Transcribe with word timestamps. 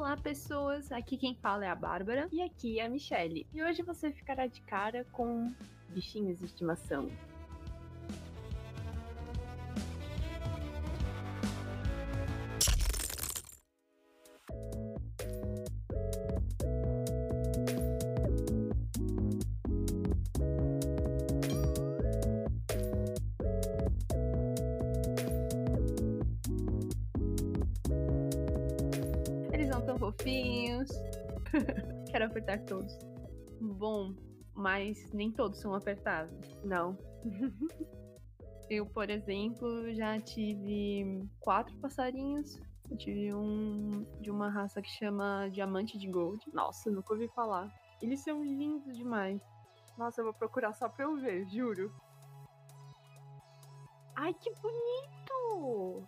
Olá, 0.00 0.16
pessoas! 0.16 0.90
Aqui 0.90 1.14
quem 1.18 1.34
fala 1.34 1.66
é 1.66 1.68
a 1.68 1.74
Bárbara. 1.74 2.26
E 2.32 2.40
aqui 2.40 2.80
é 2.80 2.86
a 2.86 2.88
Michelle. 2.88 3.46
E 3.52 3.62
hoje 3.62 3.82
você 3.82 4.10
ficará 4.10 4.46
de 4.46 4.62
cara 4.62 5.04
com 5.12 5.52
bichinhos 5.90 6.38
de 6.38 6.46
estimação. 6.46 7.10
Apertar 32.40 32.64
todos. 32.64 32.98
Bom, 33.60 34.14
mas 34.54 35.12
nem 35.12 35.30
todos 35.30 35.60
são 35.60 35.74
apertáveis. 35.74 36.40
Não. 36.64 36.96
Eu, 38.68 38.86
por 38.86 39.10
exemplo, 39.10 39.92
já 39.94 40.18
tive 40.20 41.28
quatro 41.40 41.76
passarinhos. 41.78 42.56
Eu 42.88 42.96
tive 42.96 43.34
um 43.34 44.04
de 44.20 44.30
uma 44.30 44.48
raça 44.48 44.80
que 44.80 44.90
chama 44.90 45.48
Diamante 45.50 45.98
de 45.98 46.08
Gold. 46.08 46.44
Nossa, 46.52 46.90
nunca 46.90 47.12
ouvi 47.12 47.28
falar. 47.28 47.68
Eles 48.00 48.20
são 48.20 48.42
lindos 48.42 48.96
demais. 48.96 49.40
Nossa, 49.98 50.20
eu 50.20 50.24
vou 50.24 50.34
procurar 50.34 50.72
só 50.72 50.88
pra 50.88 51.04
eu 51.04 51.16
ver, 51.16 51.46
juro. 51.48 51.92
Ai, 54.14 54.32
que 54.34 54.50
bonito! 54.54 56.06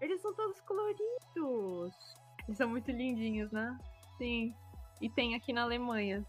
Eles 0.00 0.20
são 0.22 0.34
todos 0.34 0.60
coloridos. 0.62 2.16
Eles 2.46 2.56
são 2.56 2.70
muito 2.70 2.90
lindinhos, 2.90 3.52
né? 3.52 3.78
Sim. 4.16 4.54
E 5.00 5.08
tem 5.08 5.34
aqui 5.34 5.52
na 5.52 5.62
Alemanha, 5.62 6.24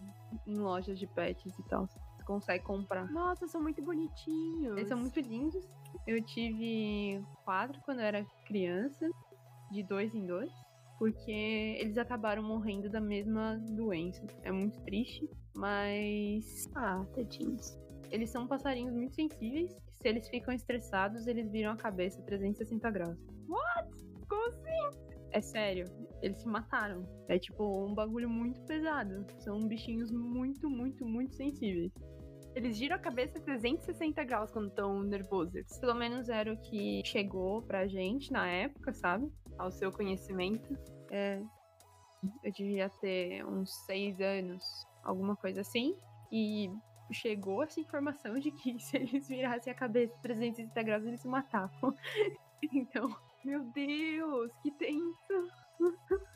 em 0.47 0.55
lojas 0.57 0.97
de 0.97 1.05
pets 1.07 1.57
e 1.57 1.63
tal. 1.63 1.87
Você 1.87 2.23
consegue 2.25 2.63
comprar. 2.63 3.11
Nossa, 3.11 3.47
são 3.47 3.61
muito 3.61 3.81
bonitinhos. 3.81 4.77
Eles 4.77 4.87
são 4.87 4.97
muito 4.97 5.19
lindos. 5.19 5.67
Eu 6.07 6.23
tive 6.23 7.21
quatro 7.43 7.79
quando 7.81 7.99
eu 7.99 8.05
era 8.05 8.25
criança, 8.45 9.09
de 9.71 9.83
dois 9.83 10.13
em 10.15 10.25
dois, 10.25 10.51
porque 10.97 11.31
eles 11.79 11.97
acabaram 11.97 12.43
morrendo 12.43 12.89
da 12.89 13.01
mesma 13.01 13.57
doença. 13.71 14.25
É 14.43 14.51
muito 14.51 14.79
triste, 14.83 15.29
mas 15.55 16.69
Ah, 16.75 17.03
tadinhos. 17.13 17.77
eles 18.09 18.29
são 18.29 18.47
passarinhos 18.47 18.93
muito 18.95 19.13
sensíveis. 19.15 19.71
Se 20.01 20.07
eles 20.07 20.27
ficam 20.29 20.53
estressados, 20.53 21.27
eles 21.27 21.51
viram 21.51 21.71
a 21.71 21.75
cabeça 21.77 22.21
360 22.23 22.89
graus. 22.89 23.17
Como 24.27 24.47
assim? 24.47 24.97
É 25.31 25.41
sério, 25.41 25.85
eles 26.21 26.39
se 26.41 26.47
mataram. 26.47 27.05
É 27.27 27.37
tipo 27.37 27.63
um 27.85 27.93
bagulho 27.93 28.29
muito 28.29 28.61
pesado. 28.61 29.25
São 29.39 29.59
bichinhos 29.59 30.11
muito, 30.11 30.69
muito, 30.69 31.05
muito 31.05 31.35
sensíveis. 31.35 31.91
Eles 32.53 32.75
giram 32.75 32.97
a 32.97 32.99
cabeça 32.99 33.39
360 33.39 34.23
graus 34.25 34.51
quando 34.51 34.67
estão 34.67 35.01
nervosos. 35.01 35.79
Pelo 35.79 35.95
menos 35.95 36.27
era 36.27 36.51
o 36.51 36.61
que 36.61 37.01
chegou 37.05 37.61
pra 37.61 37.87
gente 37.87 38.31
na 38.31 38.47
época, 38.47 38.93
sabe? 38.93 39.31
Ao 39.57 39.71
seu 39.71 39.91
conhecimento. 39.91 40.77
É, 41.09 41.41
eu 42.43 42.51
devia 42.51 42.89
ter 42.89 43.45
uns 43.45 43.73
seis 43.85 44.19
anos, 44.19 44.63
alguma 45.03 45.35
coisa 45.35 45.61
assim. 45.61 45.95
E 46.31 46.69
chegou 47.11 47.63
essa 47.63 47.79
informação 47.79 48.37
de 48.37 48.51
que 48.51 48.77
se 48.79 48.97
eles 48.97 49.27
virassem 49.27 49.71
a 49.71 49.75
cabeça 49.75 50.13
360 50.21 50.83
graus, 50.83 51.05
eles 51.05 51.21
se 51.21 51.27
matavam. 51.27 51.95
então, 52.73 53.09
Meu 53.43 53.63
Deus, 53.71 54.51
que 54.61 54.71
tenso. 54.71 55.60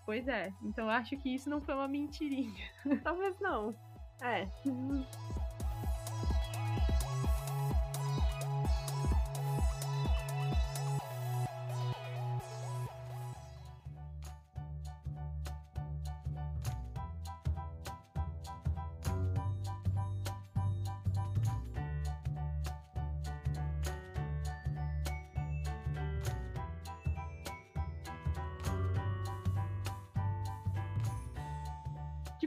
Pois 0.06 0.28
é. 0.28 0.52
Então 0.64 0.90
acho 0.90 1.18
que 1.18 1.34
isso 1.34 1.50
não 1.50 1.62
foi 1.62 1.76
uma 1.76 1.88
mentirinha. 1.88 2.70
Talvez 3.04 3.40
não. 3.40 3.76
É. 4.22 4.48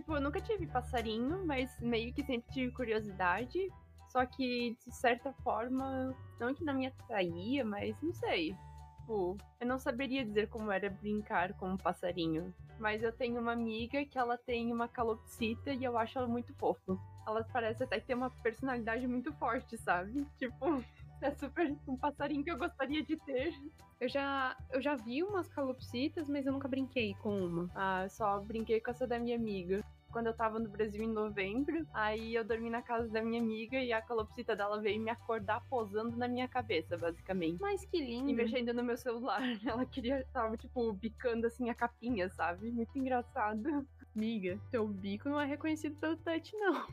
Tipo, 0.09 0.17
eu 0.17 0.23
nunca 0.23 0.41
tive 0.41 0.67
passarinho, 0.67 1.45
mas 1.45 1.79
meio 1.81 2.15
que 2.15 2.25
sempre 2.25 2.51
tive 2.51 2.73
curiosidade. 2.73 3.71
Só 4.09 4.25
que, 4.25 4.75
de 4.83 4.97
certa 4.97 5.35
forma, 5.45 6.17
não 6.41 6.55
que 6.55 6.65
não 6.65 6.73
me 6.73 6.87
atraía, 6.87 7.63
mas 7.63 7.95
não 8.01 8.11
sei. 8.15 8.57
Tipo, 9.01 9.37
eu 9.61 9.67
não 9.67 9.79
saberia 9.79 10.25
dizer 10.25 10.49
como 10.49 10.73
era 10.73 10.89
brincar 10.89 11.53
com 11.59 11.69
um 11.69 11.77
passarinho. 11.77 12.55
Mas 12.79 13.03
eu 13.03 13.13
tenho 13.13 13.39
uma 13.39 13.53
amiga 13.53 14.03
que 14.07 14.17
ela 14.17 14.39
tem 14.39 14.73
uma 14.73 14.89
calopsita 14.89 15.75
e 15.75 15.85
eu 15.85 15.99
acho 15.99 16.17
ela 16.17 16.27
muito 16.27 16.55
fofa. 16.55 16.97
Ela 17.27 17.45
parece 17.53 17.85
até 17.85 18.01
ter 18.01 18.15
uma 18.15 18.31
personalidade 18.31 19.07
muito 19.07 19.31
forte, 19.35 19.77
sabe? 19.77 20.27
Tipo, 20.39 20.83
é 21.21 21.33
super 21.33 21.77
um 21.87 21.99
passarinho 21.99 22.43
que 22.43 22.51
eu 22.51 22.57
gostaria 22.57 23.05
de 23.05 23.15
ter. 23.27 23.53
Eu 24.01 24.09
já, 24.09 24.57
eu 24.71 24.81
já 24.81 24.95
vi 24.95 25.23
umas 25.23 25.49
calopsitas, 25.49 26.31
mas 26.31 26.47
eu 26.47 26.53
nunca 26.55 26.67
brinquei 26.67 27.15
com 27.17 27.39
uma. 27.39 27.71
Ah, 27.75 28.05
eu 28.05 28.11
só 28.11 28.41
brinquei 28.41 28.81
com 28.81 28.91
essa 28.91 29.07
da 29.07 29.19
minha 29.19 29.37
amiga. 29.37 29.85
Quando 30.11 30.29
eu 30.29 30.35
tava 30.35 30.59
no 30.59 30.69
Brasil 30.69 31.03
em 31.03 31.13
novembro, 31.13 31.87
aí 31.93 32.35
eu 32.35 32.45
dormi 32.45 32.71
na 32.71 32.83
casa 32.83 33.09
da 33.09 33.23
minha 33.23 33.41
amiga 33.41 33.79
e 33.79 33.93
a 33.93 34.01
calopsita 34.01 34.57
dela 34.57 34.81
veio 34.81 35.01
me 35.01 35.11
acordar 35.11 35.63
posando 35.69 36.17
na 36.17 36.27
minha 36.27 36.49
cabeça, 36.49 36.97
basicamente. 36.97 37.61
Mas 37.61 37.85
que 37.85 37.99
lindo. 37.99 38.31
E 38.31 38.35
mexendo 38.35 38.73
no 38.73 38.83
meu 38.83 38.97
celular. 38.97 39.41
Ela 39.67 39.85
queria, 39.85 40.27
tava, 40.33 40.57
tipo, 40.57 40.93
bicando 40.95 41.47
assim 41.47 41.69
a 41.69 41.75
capinha, 41.75 42.29
sabe? 42.31 42.71
Muito 42.71 42.97
engraçado. 42.99 43.87
Amiga, 44.17 44.59
teu 44.71 44.89
bico 44.89 45.29
não 45.29 45.41
é 45.41 45.45
reconhecido 45.45 45.95
pelo 45.97 46.17
touch, 46.17 46.57
não. 46.57 46.87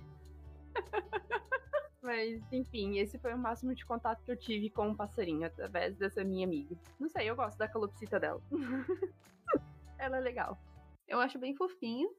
Mas, 2.03 2.43
enfim, 2.51 2.99
esse 2.99 3.17
foi 3.17 3.33
o 3.33 3.37
máximo 3.37 3.73
de 3.73 3.83
contato 3.83 4.23
que 4.23 4.31
eu 4.31 4.37
tive 4.37 4.69
com 4.69 4.89
um 4.89 4.95
passarinho 4.95 5.47
através 5.47 5.95
dessa 5.95 6.23
minha 6.23 6.45
amiga. 6.45 6.75
Não 6.99 7.09
sei, 7.09 7.27
eu 7.27 7.35
gosto 7.35 7.57
da 7.57 7.67
calopsita 7.67 8.19
dela. 8.19 8.41
Ela 9.97 10.17
é 10.17 10.19
legal. 10.19 10.59
Eu 11.07 11.19
acho 11.19 11.39
bem 11.39 11.55
fofinho. 11.55 12.09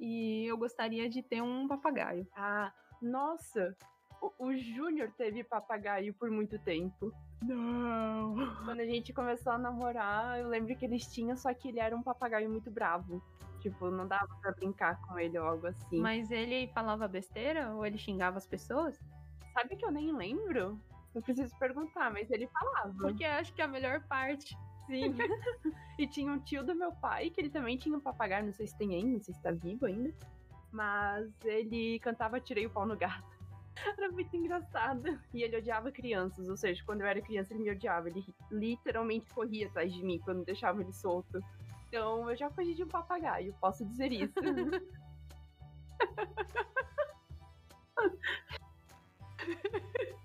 E 0.00 0.46
eu 0.46 0.56
gostaria 0.56 1.08
de 1.10 1.22
ter 1.22 1.42
um 1.42 1.68
papagaio. 1.68 2.26
Ah, 2.34 2.72
nossa! 3.02 3.76
O, 4.20 4.46
o 4.46 4.56
Júnior 4.56 5.12
teve 5.16 5.44
papagaio 5.44 6.14
por 6.14 6.30
muito 6.30 6.58
tempo. 6.58 7.12
Não! 7.42 8.34
Quando 8.64 8.80
a 8.80 8.86
gente 8.86 9.12
começou 9.12 9.52
a 9.52 9.58
namorar, 9.58 10.40
eu 10.40 10.48
lembro 10.48 10.74
que 10.74 10.86
eles 10.86 11.06
tinham, 11.06 11.36
só 11.36 11.52
que 11.52 11.68
ele 11.68 11.80
era 11.80 11.94
um 11.94 12.02
papagaio 12.02 12.48
muito 12.48 12.70
bravo. 12.70 13.22
Tipo, 13.60 13.90
não 13.90 14.08
dava 14.08 14.34
pra 14.40 14.52
brincar 14.52 14.98
com 15.02 15.18
ele 15.18 15.38
ou 15.38 15.46
algo 15.46 15.66
assim. 15.66 16.00
Mas 16.00 16.30
ele 16.30 16.68
falava 16.68 17.06
besteira 17.06 17.74
ou 17.74 17.84
ele 17.84 17.98
xingava 17.98 18.38
as 18.38 18.46
pessoas? 18.46 18.98
Sabe 19.52 19.76
que 19.76 19.84
eu 19.84 19.90
nem 19.90 20.12
lembro? 20.16 20.80
Eu 21.14 21.20
preciso 21.20 21.54
perguntar, 21.58 22.10
mas 22.10 22.30
ele 22.30 22.46
falava. 22.46 22.94
Porque 22.98 23.24
acho 23.24 23.52
que 23.52 23.60
é 23.60 23.64
a 23.64 23.68
melhor 23.68 24.00
parte. 24.06 24.56
Sim. 24.90 25.14
e 25.98 26.06
tinha 26.06 26.30
um 26.32 26.40
tio 26.40 26.64
do 26.64 26.74
meu 26.74 26.92
pai, 26.92 27.30
que 27.30 27.40
ele 27.40 27.48
também 27.48 27.78
tinha 27.78 27.96
um 27.96 28.00
papagaio, 28.00 28.44
não 28.44 28.52
sei 28.52 28.66
se 28.66 28.76
tem 28.76 28.94
ainda, 28.94 29.12
não 29.12 29.20
sei 29.20 29.32
se 29.32 29.40
tá 29.40 29.52
vivo 29.52 29.86
ainda. 29.86 30.12
Mas 30.72 31.32
ele 31.44 31.98
cantava 32.00 32.40
Tirei 32.40 32.66
o 32.66 32.70
pau 32.70 32.84
no 32.84 32.96
gato. 32.96 33.38
Era 33.96 34.10
muito 34.10 34.36
engraçado. 34.36 35.20
E 35.32 35.42
ele 35.42 35.56
odiava 35.56 35.92
crianças, 35.92 36.48
ou 36.48 36.56
seja, 36.56 36.82
quando 36.84 37.02
eu 37.02 37.06
era 37.06 37.22
criança 37.22 37.54
ele 37.54 37.62
me 37.62 37.70
odiava. 37.70 38.08
Ele 38.08 38.24
literalmente 38.50 39.32
corria 39.32 39.68
atrás 39.68 39.92
de 39.92 40.02
mim 40.02 40.18
quando 40.18 40.44
deixava 40.44 40.82
ele 40.82 40.92
solto. 40.92 41.40
Então 41.88 42.28
eu 42.30 42.36
já 42.36 42.50
fugi 42.50 42.74
de 42.74 42.82
um 42.84 42.88
papagaio, 42.88 43.54
posso 43.60 43.84
dizer 43.84 44.12
isso. 44.12 44.34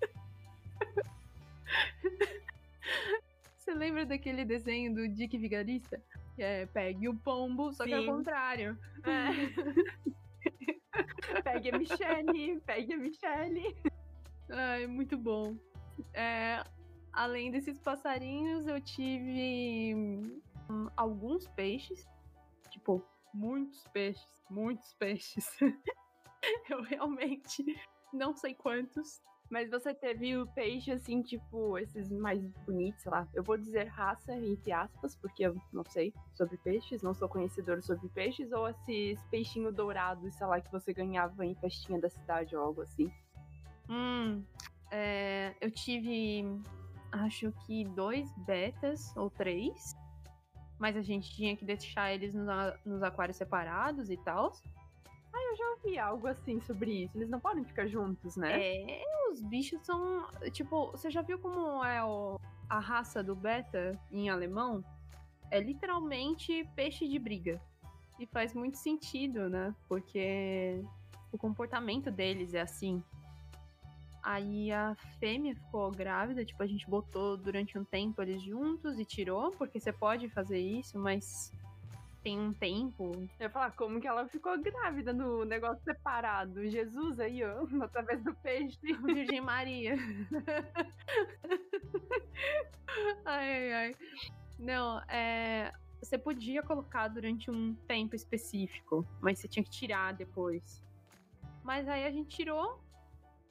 lembra 3.75 4.05
daquele 4.05 4.45
desenho 4.45 4.93
do 4.93 5.07
Dick 5.07 5.37
Vigarista? 5.37 6.01
Que 6.35 6.43
é 6.43 6.65
pegue 6.65 7.07
o 7.07 7.15
pombo, 7.15 7.71
só 7.73 7.85
que 7.85 7.93
ao 7.93 8.01
Sim. 8.01 8.07
contrário. 8.07 8.77
É. 9.03 9.29
pegue 11.43 11.69
a 11.69 11.77
Michelle, 11.77 12.59
pegue 12.61 12.93
a 12.93 12.97
Michelle. 12.97 13.75
Ai, 14.49 14.87
muito 14.87 15.17
bom. 15.17 15.57
É, 16.13 16.63
além 17.11 17.51
desses 17.51 17.79
passarinhos, 17.79 18.67
eu 18.67 18.79
tive 18.81 19.85
hum, 20.69 20.89
alguns 20.95 21.47
peixes. 21.49 22.07
Tipo, 22.69 23.03
muitos 23.33 23.87
peixes. 23.89 24.43
Muitos 24.49 24.93
peixes. 24.93 25.49
eu 26.69 26.81
realmente 26.83 27.63
não 28.13 28.35
sei 28.35 28.53
quantos. 28.53 29.21
Mas 29.49 29.69
você 29.69 29.93
teve 29.93 30.35
o 30.37 30.47
peixe, 30.47 30.91
assim, 30.91 31.21
tipo, 31.21 31.77
esses 31.77 32.11
mais 32.11 32.43
bonitos, 32.65 33.03
sei 33.03 33.11
lá. 33.11 33.27
Eu 33.33 33.43
vou 33.43 33.57
dizer 33.57 33.85
raça, 33.87 34.35
entre 34.35 34.71
aspas, 34.71 35.15
porque 35.15 35.45
eu 35.45 35.55
não 35.71 35.83
sei 35.85 36.13
sobre 36.33 36.57
peixes, 36.57 37.03
não 37.03 37.13
sou 37.13 37.29
conhecedor 37.29 37.81
sobre 37.83 38.09
peixes, 38.09 38.51
ou 38.51 38.67
esses 38.67 39.21
peixinhos 39.25 39.73
dourados, 39.75 40.33
sei 40.35 40.47
lá, 40.47 40.59
que 40.59 40.71
você 40.71 40.93
ganhava 40.93 41.45
em 41.45 41.53
festinha 41.55 41.99
da 42.01 42.09
cidade 42.09 42.55
ou 42.55 42.63
algo 42.63 42.81
assim. 42.81 43.11
Hum, 43.87 44.43
é, 44.89 45.53
eu 45.61 45.69
tive, 45.69 46.43
acho 47.11 47.51
que 47.65 47.85
dois 47.85 48.31
betas 48.45 49.15
ou 49.15 49.29
três. 49.29 49.95
Mas 50.79 50.97
a 50.97 51.01
gente 51.01 51.31
tinha 51.31 51.55
que 51.55 51.63
deixar 51.63 52.13
eles 52.13 52.33
nos, 52.33 52.47
nos 52.83 53.03
aquários 53.03 53.37
separados 53.37 54.09
e 54.09 54.17
tal. 54.17 54.51
Ah, 55.35 55.51
eu 55.51 55.57
já 55.57 55.69
ouvi 55.71 55.99
algo 55.99 56.27
assim 56.27 56.61
sobre 56.61 57.03
isso. 57.03 57.17
Eles 57.17 57.29
não 57.29 57.41
podem 57.41 57.65
ficar 57.65 57.87
juntos, 57.87 58.37
né? 58.37 58.57
É, 58.57 59.03
os 59.29 59.41
bichos 59.41 59.81
são. 59.81 60.25
Tipo, 60.51 60.91
você 60.91 61.11
já 61.11 61.21
viu 61.21 61.37
como 61.37 61.83
é 61.83 62.01
o, 62.01 62.39
a 62.69 62.79
raça 62.79 63.21
do 63.21 63.35
beta 63.35 63.99
em 64.09 64.29
alemão? 64.29 64.81
É 65.51 65.59
literalmente 65.59 66.63
peixe 66.73 67.05
de 67.05 67.19
briga. 67.19 67.61
E 68.17 68.25
faz 68.25 68.53
muito 68.53 68.77
sentido, 68.77 69.49
né? 69.49 69.75
Porque 69.89 70.81
o 71.33 71.37
comportamento 71.37 72.09
deles 72.09 72.53
é 72.53 72.61
assim. 72.61 73.03
Aí 74.23 74.71
a 74.71 74.95
fêmea 75.19 75.53
ficou 75.53 75.91
grávida, 75.91 76.45
tipo, 76.45 76.63
a 76.63 76.65
gente 76.65 76.89
botou 76.89 77.35
durante 77.35 77.77
um 77.77 77.83
tempo 77.83 78.21
eles 78.21 78.41
juntos 78.41 78.97
e 78.97 79.03
tirou, 79.05 79.51
porque 79.51 79.81
você 79.81 79.91
pode 79.91 80.29
fazer 80.29 80.59
isso, 80.59 80.97
mas 80.97 81.51
tem 82.25 82.37
um 82.39 82.51
tempo. 82.51 83.11
Eu 83.39 83.45
ia 83.45 83.49
falar, 83.51 83.69
como 83.73 84.01
que 84.01 84.07
ela 84.07 84.27
ficou 84.27 84.59
grávida 84.59 85.13
no 85.13 85.45
negócio 85.45 85.83
separado? 85.83 86.67
Jesus 86.67 87.19
aí, 87.19 87.43
ó, 87.43 87.61
através 87.85 88.23
do 88.23 88.33
peixe. 88.33 88.79
Virgem 89.05 89.41
Maria. 89.41 89.93
ai, 93.25 93.53
ai, 93.53 93.73
ai. 93.73 93.95
Não, 94.57 94.99
é. 95.01 95.71
Você 96.01 96.17
podia 96.17 96.63
colocar 96.63 97.09
durante 97.09 97.51
um 97.51 97.75
tempo 97.87 98.15
específico, 98.15 99.05
mas 99.21 99.37
você 99.37 99.47
tinha 99.47 99.63
que 99.63 99.69
tirar 99.69 100.15
depois. 100.15 100.83
Mas 101.63 101.87
aí 101.87 102.07
a 102.07 102.11
gente 102.11 102.35
tirou, 102.35 102.81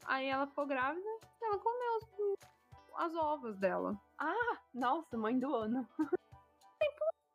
aí 0.05 0.27
ela 0.27 0.49
ficou 0.49 0.67
grávida 0.67 1.09
e 1.41 1.45
ela 1.45 1.59
comeu 1.59 2.01
as, 2.97 3.07
as 3.07 3.15
ovas 3.15 3.57
dela. 3.57 3.97
Ah, 4.19 4.59
nossa, 4.73 5.17
mãe 5.17 5.39
do 5.39 5.55
ano. 5.55 5.89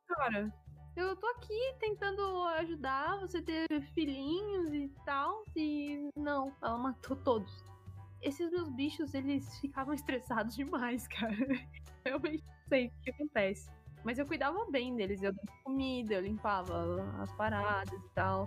Cara, 0.07 0.51
eu 0.99 1.15
tô 1.15 1.27
aqui 1.27 1.75
tentando 1.79 2.21
ajudar 2.59 3.19
você 3.19 3.41
ter 3.41 3.67
filhinhos 3.93 4.73
e 4.73 4.91
tal, 5.05 5.43
e 5.55 6.09
não, 6.15 6.53
ela 6.61 6.77
matou 6.77 7.15
todos. 7.15 7.65
Esses 8.21 8.51
meus 8.51 8.69
bichos, 8.69 9.13
eles 9.13 9.59
ficavam 9.59 9.93
estressados 9.95 10.55
demais, 10.55 11.07
cara. 11.07 11.35
Eu 12.05 12.19
não 12.19 12.39
sei 12.67 12.87
o 12.87 12.91
que 13.03 13.11
acontece. 13.11 13.69
Mas 14.03 14.17
eu 14.17 14.25
cuidava 14.25 14.65
bem 14.71 14.95
deles, 14.95 15.21
eu 15.21 15.33
dava 15.33 15.47
comida, 15.61 16.13
eu 16.13 16.21
limpava 16.21 17.03
as 17.21 17.31
paradas 17.33 18.01
e 18.01 18.09
tal. 18.15 18.45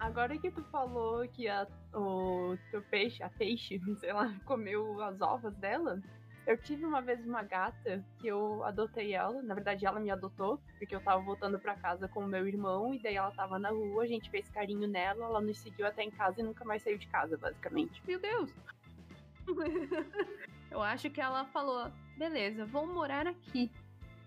Agora 0.00 0.38
que 0.38 0.50
tu 0.50 0.64
falou 0.64 1.28
que 1.28 1.46
a, 1.46 1.66
o 1.94 2.56
teu 2.70 2.80
peixe, 2.80 3.22
a 3.22 3.28
peixe, 3.28 3.78
sei 4.00 4.12
lá, 4.14 4.34
comeu 4.46 5.00
as 5.02 5.20
ovas 5.20 5.54
dela, 5.56 6.00
eu 6.46 6.56
tive 6.56 6.86
uma 6.86 7.02
vez 7.02 7.24
uma 7.26 7.42
gata 7.42 8.02
que 8.18 8.26
eu 8.26 8.64
adotei 8.64 9.12
ela. 9.12 9.42
Na 9.42 9.54
verdade, 9.54 9.84
ela 9.84 10.00
me 10.00 10.10
adotou, 10.10 10.58
porque 10.78 10.96
eu 10.96 11.00
tava 11.00 11.22
voltando 11.22 11.58
para 11.58 11.76
casa 11.76 12.08
com 12.08 12.24
o 12.24 12.26
meu 12.26 12.48
irmão, 12.48 12.94
e 12.94 12.98
daí 12.98 13.16
ela 13.16 13.30
tava 13.32 13.58
na 13.58 13.68
rua, 13.68 14.02
a 14.02 14.06
gente 14.06 14.30
fez 14.30 14.48
carinho 14.48 14.88
nela, 14.88 15.26
ela 15.26 15.40
nos 15.40 15.58
seguiu 15.58 15.86
até 15.86 16.02
em 16.02 16.10
casa 16.10 16.40
e 16.40 16.44
nunca 16.44 16.64
mais 16.64 16.82
saiu 16.82 16.96
de 16.96 17.06
casa, 17.06 17.36
basicamente. 17.36 18.02
Meu 18.06 18.18
Deus! 18.18 18.50
eu 20.70 20.80
acho 20.80 21.10
que 21.10 21.20
ela 21.20 21.44
falou: 21.46 21.92
beleza, 22.16 22.64
vou 22.64 22.86
morar 22.86 23.26
aqui. 23.26 23.70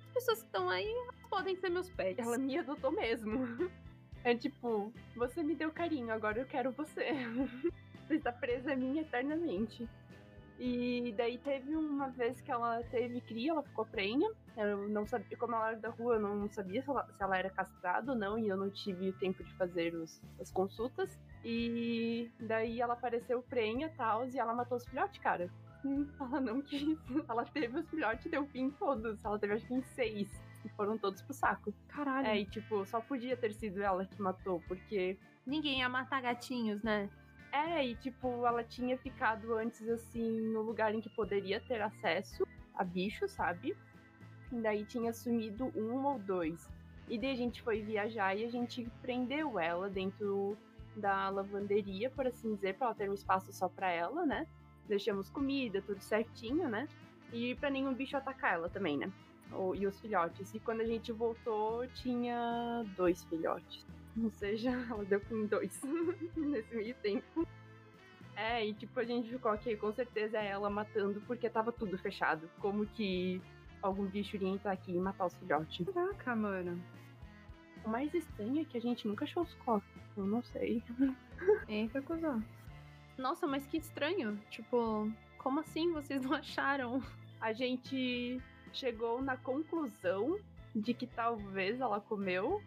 As 0.06 0.14
pessoas 0.14 0.40
que 0.40 0.46
estão 0.46 0.70
aí 0.70 0.94
podem 1.32 1.56
ser 1.56 1.70
meus 1.70 1.90
pets. 1.90 2.24
Ela 2.24 2.38
me 2.38 2.60
adotou 2.60 2.92
mesmo. 2.92 3.40
É 4.24 4.34
tipo, 4.36 4.92
você 5.16 5.44
me 5.44 5.54
deu 5.54 5.72
carinho, 5.72 6.12
agora 6.12 6.40
eu 6.40 6.46
quero 6.46 6.72
você. 6.72 7.12
você 8.08 8.16
está 8.16 8.32
presa 8.32 8.72
a 8.72 8.76
mim 8.76 9.00
eternamente. 9.00 9.88
E 10.60 11.14
daí 11.18 11.38
teve 11.40 11.76
uma 11.76 12.10
vez 12.10 12.40
que 12.40 12.50
ela 12.50 12.82
teve 12.84 13.20
cria, 13.22 13.52
ela 13.52 13.64
ficou 13.64 13.86
prenha. 13.86 14.32
Eu 14.56 14.88
não 14.88 15.06
sabia, 15.06 15.36
como 15.36 15.56
ela 15.56 15.72
era 15.72 15.80
da 15.80 15.90
rua, 15.90 16.16
eu 16.16 16.20
não 16.22 16.48
sabia 16.50 16.82
se 16.82 16.90
ela, 16.90 17.06
se 17.06 17.22
ela 17.22 17.38
era 17.38 17.50
castrada 17.50 18.12
ou 18.12 18.18
não, 18.18 18.38
e 18.38 18.48
eu 18.48 18.56
não 18.56 18.70
tive 18.70 19.12
tempo 19.14 19.44
de 19.44 19.52
fazer 19.56 19.94
os, 19.94 20.22
as 20.40 20.52
consultas. 20.52 21.20
E 21.44 22.32
daí 22.40 22.80
ela 22.80 22.94
apareceu 22.94 23.42
prenha 23.42 23.88
e 23.88 23.98
tal, 23.98 24.26
e 24.30 24.40
ela 24.40 24.54
matou 24.54 24.78
os 24.78 24.86
filhotes, 24.86 25.22
cara. 25.22 25.50
Ela 26.18 26.40
não 26.40 26.62
quis. 26.62 26.98
Ela 27.28 27.44
teve 27.44 27.78
os 27.78 27.90
filhotes 27.90 28.26
e 28.26 28.30
deu 28.30 28.48
fim 28.48 28.68
em 28.68 28.72
todos. 28.72 29.22
Ela 29.26 29.38
teve 29.38 29.56
acho 29.56 29.68
que 29.68 29.74
em 29.74 29.82
seis 29.82 30.30
e 30.66 30.70
foram 30.70 30.98
todos 30.98 31.22
pro 31.22 31.34
saco. 31.34 31.74
Caralho. 31.88 32.28
É, 32.28 32.40
e 32.40 32.46
tipo, 32.46 32.86
só 32.86 33.02
podia 33.02 33.36
ter 33.36 33.54
sido 33.54 33.82
ela 33.82 34.06
que 34.06 34.22
matou, 34.22 34.62
porque. 34.68 35.18
Ninguém 35.46 35.80
ia 35.80 35.90
matar 35.90 36.22
gatinhos, 36.22 36.82
né? 36.82 37.10
É, 37.52 37.86
e 37.86 37.96
tipo, 37.96 38.46
ela 38.46 38.64
tinha 38.64 38.98
ficado 38.98 39.54
antes, 39.56 39.88
assim, 39.88 40.42
no 40.42 40.62
lugar 40.62 40.96
em 40.96 41.02
que 41.02 41.10
poderia 41.10 41.60
ter 41.60 41.82
acesso 41.82 42.48
a 42.74 42.84
bicho, 42.84 43.28
sabe? 43.28 43.76
E 44.52 44.56
daí 44.56 44.86
tinha 44.86 45.14
sumido 45.14 45.72
um 45.76 46.04
ou 46.06 46.18
dois. 46.18 46.70
E 47.08 47.20
daí 47.20 47.32
a 47.32 47.36
gente 47.36 47.62
foi 47.62 47.82
viajar 47.82 48.36
e 48.36 48.46
a 48.46 48.50
gente 48.50 48.90
prendeu 49.02 49.60
ela 49.60 49.90
dentro 49.90 50.58
da 50.96 51.30
lavanderia, 51.30 52.10
por 52.10 52.26
assim 52.26 52.56
dizer, 52.56 52.76
pra 52.76 52.88
ela 52.88 52.96
ter 52.96 53.10
um 53.10 53.14
espaço 53.14 53.52
só 53.52 53.68
pra 53.68 53.92
ela, 53.92 54.26
né? 54.26 54.48
Deixamos 54.88 55.30
comida, 55.30 55.82
tudo 55.82 56.02
certinho, 56.02 56.70
né? 56.70 56.88
E 57.32 57.56
pra 57.56 57.70
nenhum 57.70 57.94
bicho 57.94 58.16
atacar 58.16 58.54
ela 58.54 58.70
também, 58.70 58.98
né? 58.98 59.12
E 59.76 59.88
os 59.88 60.00
filhotes. 60.00 60.54
E 60.54 60.60
quando 60.60 60.82
a 60.82 60.86
gente 60.86 61.12
voltou, 61.12 61.88
tinha 61.88 62.84
dois 62.96 63.24
filhotes. 63.26 63.86
Ou 64.22 64.32
seja, 64.32 64.70
ela 64.90 65.04
deu 65.06 65.22
com 65.22 65.46
dois 65.46 65.82
nesse 66.36 66.76
meio 66.76 66.96
tempo. 66.96 67.48
É, 68.36 68.66
e 68.66 68.74
tipo, 68.74 69.00
a 69.00 69.04
gente 69.04 69.30
ficou 69.30 69.52
aqui, 69.52 69.76
com 69.76 69.94
certeza 69.94 70.38
é 70.40 70.48
ela 70.48 70.70
matando, 70.70 71.22
porque 71.28 71.50
tava 71.50 71.72
tudo 71.72 71.98
fechado. 71.98 72.50
Como 72.60 72.86
que 72.86 73.42
algum 73.82 74.06
bicho 74.06 74.36
iria 74.36 74.50
entrar 74.50 74.72
aqui 74.72 74.92
e 74.92 75.00
matar 75.00 75.28
os 75.28 75.36
filhotes? 75.36 75.86
Caraca, 75.94 76.36
mano. 76.36 76.82
O 77.86 77.90
mais 77.90 78.14
estranho 78.14 78.62
é 78.62 78.66
que 78.66 78.78
a 78.78 78.82
gente 78.82 79.08
nunca 79.08 79.26
achou 79.26 79.44
os 79.44 79.54
corpos. 79.56 80.02
Eu 80.18 80.26
não 80.26 80.42
sei. 80.42 80.82
Eita, 81.68 82.02
cuzão. 82.02 82.44
Nossa, 83.18 83.46
mas 83.46 83.68
que 83.68 83.78
estranho. 83.78 84.40
Tipo, 84.50 85.12
como 85.38 85.60
assim 85.60 85.92
vocês 85.92 86.24
não 86.24 86.34
acharam? 86.34 87.04
A 87.40 87.52
gente 87.52 88.42
chegou 88.74 89.22
na 89.22 89.38
conclusão 89.38 90.38
de 90.76 90.94
que 90.94 91.08
talvez 91.08 91.80
ela 91.80 92.02
comeu. 92.02 92.62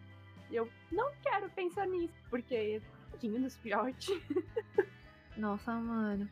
E 0.49 0.55
eu 0.55 0.69
não 0.91 1.11
quero 1.21 1.49
pensar 1.49 1.85
nisso, 1.87 2.13
porque 2.29 2.81
tadinho 3.11 3.41
dos 3.41 3.57
filhotes. 3.57 4.09
Nossa, 5.35 5.73
mano. 5.73 6.27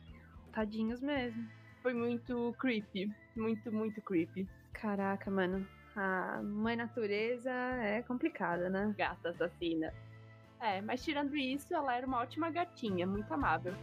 Tadinhos 0.52 1.00
mesmo. 1.00 1.46
Foi 1.82 1.92
muito 1.92 2.54
creepy. 2.58 3.12
Muito, 3.36 3.70
muito 3.70 4.00
creepy. 4.00 4.48
Caraca, 4.72 5.30
mano. 5.30 5.66
A 5.94 6.40
mãe 6.42 6.76
natureza 6.76 7.50
é 7.50 8.02
complicada, 8.02 8.68
né? 8.68 8.94
Gata 8.96 9.30
assassina. 9.30 9.92
É, 10.60 10.80
mas 10.80 11.04
tirando 11.04 11.36
isso, 11.36 11.74
ela 11.74 11.94
era 11.94 12.06
uma 12.06 12.18
ótima 12.18 12.50
gatinha, 12.50 13.06
muito 13.06 13.32
amável. 13.32 13.74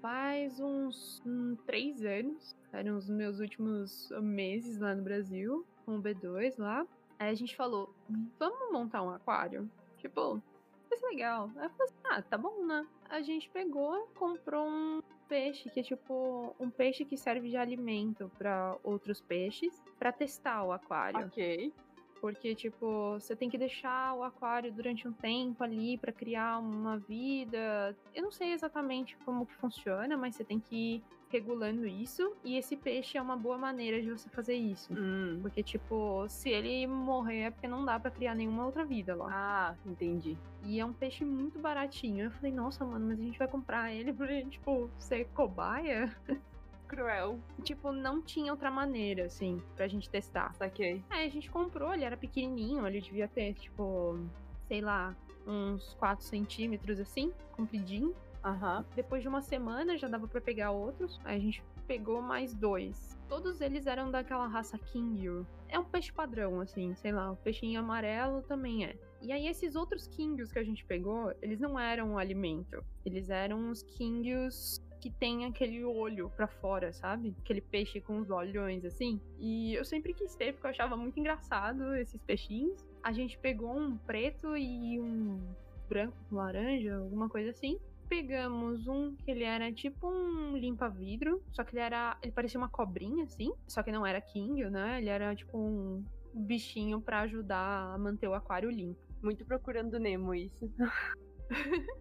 Faz 0.00 0.58
uns 0.60 1.22
hum, 1.26 1.56
três 1.66 2.04
anos. 2.04 2.56
Eram 2.72 2.96
os 2.96 3.08
meus 3.08 3.40
últimos 3.40 4.10
meses 4.20 4.78
lá 4.78 4.94
no 4.94 5.02
Brasil, 5.02 5.66
com 5.84 5.96
o 5.96 6.02
B2 6.02 6.58
lá. 6.58 6.86
Aí 7.18 7.30
a 7.30 7.34
gente 7.34 7.54
falou, 7.54 7.94
vamos 8.38 8.72
montar 8.72 9.02
um 9.02 9.10
aquário? 9.10 9.70
Tipo, 9.98 10.42
vai 10.88 10.98
ser 10.98 11.06
legal. 11.06 11.50
Aí 11.56 11.66
eu 11.66 11.70
falei 11.70 11.84
assim, 11.84 12.00
ah, 12.04 12.22
tá 12.22 12.38
bom, 12.38 12.64
né? 12.64 12.86
A 13.10 13.20
gente 13.20 13.50
pegou, 13.50 14.08
comprou 14.14 14.66
um 14.66 15.02
peixe, 15.28 15.68
que 15.68 15.80
é 15.80 15.82
tipo 15.82 16.54
um 16.58 16.70
peixe 16.70 17.04
que 17.04 17.16
serve 17.16 17.50
de 17.50 17.56
alimento 17.56 18.30
para 18.38 18.76
outros 18.82 19.20
peixes, 19.20 19.82
para 19.98 20.10
testar 20.10 20.64
o 20.64 20.72
aquário. 20.72 21.26
Ok. 21.26 21.72
Porque, 22.20 22.54
tipo, 22.54 23.14
você 23.14 23.34
tem 23.34 23.48
que 23.48 23.56
deixar 23.56 24.14
o 24.14 24.22
aquário 24.22 24.72
durante 24.72 25.08
um 25.08 25.12
tempo 25.12 25.64
ali 25.64 25.96
para 25.96 26.12
criar 26.12 26.58
uma 26.58 26.98
vida. 26.98 27.96
Eu 28.14 28.22
não 28.22 28.30
sei 28.30 28.52
exatamente 28.52 29.16
como 29.24 29.46
que 29.46 29.54
funciona, 29.54 30.16
mas 30.16 30.36
você 30.36 30.44
tem 30.44 30.60
que 30.60 30.96
ir 30.96 31.02
regulando 31.30 31.86
isso. 31.86 32.36
E 32.44 32.56
esse 32.56 32.76
peixe 32.76 33.16
é 33.16 33.22
uma 33.22 33.36
boa 33.36 33.56
maneira 33.56 34.02
de 34.02 34.10
você 34.10 34.28
fazer 34.28 34.54
isso. 34.54 34.92
Hum. 34.92 35.38
Porque, 35.40 35.62
tipo, 35.62 36.28
se 36.28 36.50
ele 36.50 36.86
morrer 36.86 37.42
é 37.42 37.50
porque 37.50 37.68
não 37.68 37.84
dá 37.84 37.98
para 37.98 38.10
criar 38.10 38.34
nenhuma 38.34 38.66
outra 38.66 38.84
vida 38.84 39.14
lá. 39.14 39.28
Ah, 39.30 39.74
entendi. 39.86 40.36
E 40.64 40.78
é 40.78 40.84
um 40.84 40.92
peixe 40.92 41.24
muito 41.24 41.58
baratinho. 41.58 42.26
Eu 42.26 42.30
falei, 42.32 42.52
nossa, 42.52 42.84
mano, 42.84 43.06
mas 43.06 43.18
a 43.18 43.22
gente 43.22 43.38
vai 43.38 43.48
comprar 43.48 43.92
ele 43.92 44.12
pra, 44.12 44.42
tipo, 44.44 44.90
ser 44.98 45.26
cobaia? 45.28 46.14
Cruel. 46.90 47.38
tipo, 47.62 47.92
não 47.92 48.20
tinha 48.20 48.52
outra 48.52 48.70
maneira, 48.70 49.26
assim, 49.26 49.62
pra 49.76 49.86
gente 49.86 50.10
testar. 50.10 50.52
Saquei. 50.54 51.04
Aí 51.08 51.24
a 51.24 51.30
gente 51.30 51.48
comprou, 51.48 51.94
ele 51.94 52.04
era 52.04 52.16
pequenininho, 52.16 52.84
ele 52.84 53.00
devia 53.00 53.28
ter, 53.28 53.54
tipo, 53.54 54.18
sei 54.66 54.80
lá, 54.80 55.16
uns 55.46 55.94
4 55.94 56.24
centímetros 56.24 56.98
assim, 56.98 57.32
compridinho. 57.52 58.14
Aham. 58.44 58.84
Depois 58.96 59.22
de 59.22 59.28
uma 59.28 59.40
semana 59.40 59.96
já 59.96 60.08
dava 60.08 60.26
pra 60.26 60.40
pegar 60.40 60.72
outros. 60.72 61.20
Aí 61.24 61.36
a 61.36 61.40
gente 61.40 61.62
pegou 61.86 62.20
mais 62.22 62.54
dois. 62.54 63.16
Todos 63.28 63.60
eles 63.60 63.86
eram 63.86 64.10
daquela 64.10 64.46
raça 64.46 64.78
Kingyu. 64.78 65.46
É 65.68 65.78
um 65.78 65.84
peixe 65.84 66.12
padrão, 66.12 66.60
assim, 66.60 66.94
sei 66.96 67.12
lá, 67.12 67.30
o 67.30 67.36
peixinho 67.36 67.78
amarelo 67.78 68.42
também 68.42 68.84
é. 68.84 68.96
E 69.20 69.32
aí 69.32 69.46
esses 69.46 69.76
outros 69.76 70.08
Kingyus 70.08 70.50
que 70.50 70.58
a 70.58 70.64
gente 70.64 70.84
pegou, 70.84 71.32
eles 71.42 71.60
não 71.60 71.78
eram 71.78 72.12
um 72.12 72.18
alimento. 72.18 72.82
Eles 73.04 73.28
eram 73.28 73.70
os 73.70 73.82
Kingyus 73.82 74.80
que 75.00 75.10
tem 75.10 75.46
aquele 75.46 75.82
olho 75.84 76.30
pra 76.36 76.46
fora, 76.46 76.92
sabe? 76.92 77.34
Aquele 77.40 77.60
peixe 77.60 78.00
com 78.00 78.18
os 78.18 78.30
olhões 78.30 78.84
assim. 78.84 79.20
E 79.38 79.74
eu 79.74 79.84
sempre 79.84 80.12
quis 80.12 80.34
ter, 80.34 80.52
porque 80.52 80.66
eu 80.66 80.70
achava 80.70 80.96
muito 80.96 81.18
engraçado 81.18 81.94
esses 81.96 82.20
peixinhos. 82.22 82.86
A 83.02 83.10
gente 83.12 83.38
pegou 83.38 83.76
um 83.76 83.96
preto 83.96 84.56
e 84.56 85.00
um 85.00 85.40
branco 85.88 86.16
com 86.28 86.36
laranja, 86.36 86.96
alguma 86.96 87.28
coisa 87.28 87.50
assim. 87.50 87.78
Pegamos 88.08 88.86
um 88.86 89.14
que 89.16 89.30
ele 89.30 89.44
era 89.44 89.72
tipo 89.72 90.08
um 90.08 90.56
limpa-vidro, 90.56 91.42
só 91.52 91.64
que 91.64 91.74
ele 91.74 91.82
era. 91.82 92.18
Ele 92.22 92.32
parecia 92.32 92.58
uma 92.58 92.68
cobrinha, 92.68 93.24
assim. 93.24 93.52
Só 93.66 93.82
que 93.82 93.92
não 93.92 94.04
era 94.04 94.20
King, 94.20 94.68
né? 94.68 94.98
Ele 94.98 95.08
era 95.08 95.34
tipo 95.34 95.56
um 95.56 96.04
bichinho 96.34 97.00
pra 97.00 97.20
ajudar 97.20 97.94
a 97.94 97.98
manter 97.98 98.28
o 98.28 98.34
aquário 98.34 98.70
limpo. 98.70 99.00
Muito 99.22 99.44
procurando 99.44 99.98
Nemo 99.98 100.34
isso. 100.34 100.70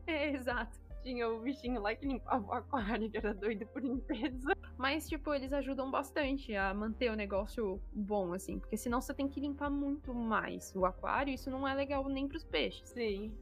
É, 0.05 0.29
exato. 0.35 0.79
Tinha 1.09 1.27
o 1.27 1.39
bichinho 1.39 1.81
lá 1.81 1.95
que 1.95 2.05
limpava 2.05 2.45
o 2.45 2.53
aquário, 2.53 3.09
que 3.09 3.17
era 3.17 3.33
doido 3.33 3.65
por 3.65 3.81
limpeza. 3.81 4.55
Mas, 4.77 5.09
tipo, 5.09 5.33
eles 5.33 5.51
ajudam 5.51 5.89
bastante 5.89 6.55
a 6.55 6.71
manter 6.71 7.09
o 7.09 7.15
negócio 7.15 7.81
bom, 7.91 8.31
assim. 8.31 8.59
Porque 8.59 8.77
senão 8.77 9.01
você 9.01 9.11
tem 9.11 9.27
que 9.27 9.39
limpar 9.39 9.71
muito 9.71 10.13
mais 10.13 10.71
o 10.75 10.85
aquário. 10.85 11.31
e 11.31 11.33
Isso 11.33 11.49
não 11.49 11.67
é 11.67 11.73
legal 11.73 12.07
nem 12.07 12.27
pros 12.27 12.43
peixes. 12.43 12.89
Sim. 12.89 13.33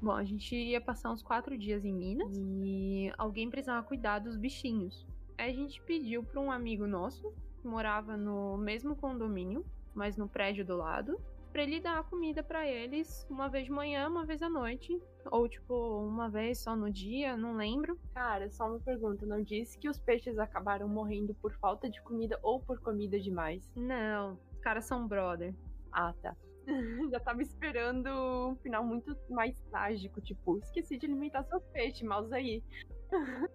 Bom, 0.00 0.12
a 0.12 0.24
gente 0.24 0.56
ia 0.56 0.80
passar 0.80 1.10
uns 1.10 1.22
quatro 1.22 1.58
dias 1.58 1.84
em 1.84 1.92
Minas 1.92 2.34
e 2.38 3.12
alguém 3.18 3.50
precisava 3.50 3.86
cuidar 3.86 4.20
dos 4.20 4.38
bichinhos. 4.38 5.06
Aí 5.36 5.50
a 5.50 5.54
gente 5.54 5.78
pediu 5.82 6.24
pra 6.24 6.40
um 6.40 6.50
amigo 6.50 6.86
nosso, 6.86 7.34
que 7.60 7.68
morava 7.68 8.16
no 8.16 8.56
mesmo 8.56 8.96
condomínio, 8.96 9.62
mas 9.94 10.16
no 10.16 10.26
prédio 10.26 10.64
do 10.64 10.74
lado, 10.74 11.20
pra 11.52 11.62
ele 11.62 11.80
dar 11.80 12.04
comida 12.04 12.42
pra 12.42 12.66
eles 12.66 13.26
uma 13.28 13.48
vez 13.48 13.64
de 13.64 13.70
manhã, 13.70 14.08
uma 14.08 14.24
vez 14.24 14.42
à 14.42 14.48
noite. 14.48 15.00
Ou, 15.30 15.48
tipo, 15.48 15.74
uma 16.04 16.28
vez 16.28 16.58
só 16.58 16.74
no 16.74 16.90
dia, 16.90 17.36
não 17.36 17.54
lembro. 17.56 17.98
Cara, 18.14 18.50
só 18.50 18.66
uma 18.66 18.80
pergunta. 18.80 19.26
Não 19.26 19.42
disse 19.42 19.78
que 19.78 19.88
os 19.88 19.98
peixes 19.98 20.38
acabaram 20.38 20.88
morrendo 20.88 21.34
por 21.34 21.52
falta 21.58 21.90
de 21.90 22.00
comida 22.02 22.38
ou 22.42 22.60
por 22.60 22.80
comida 22.80 23.18
demais? 23.20 23.62
Não, 23.76 24.38
os 24.52 24.60
caras 24.60 24.86
são 24.86 25.06
brother. 25.06 25.54
Ah, 25.92 26.14
tá. 26.22 26.34
Já 27.10 27.20
tava 27.20 27.42
esperando 27.42 28.08
um 28.08 28.56
final 28.56 28.84
muito 28.84 29.16
mais 29.28 29.58
trágico, 29.70 30.20
tipo, 30.20 30.58
esqueci 30.58 30.96
de 30.98 31.06
alimentar 31.06 31.44
seus 31.44 31.64
peixes, 31.66 32.02
mas 32.02 32.32
aí. 32.32 32.62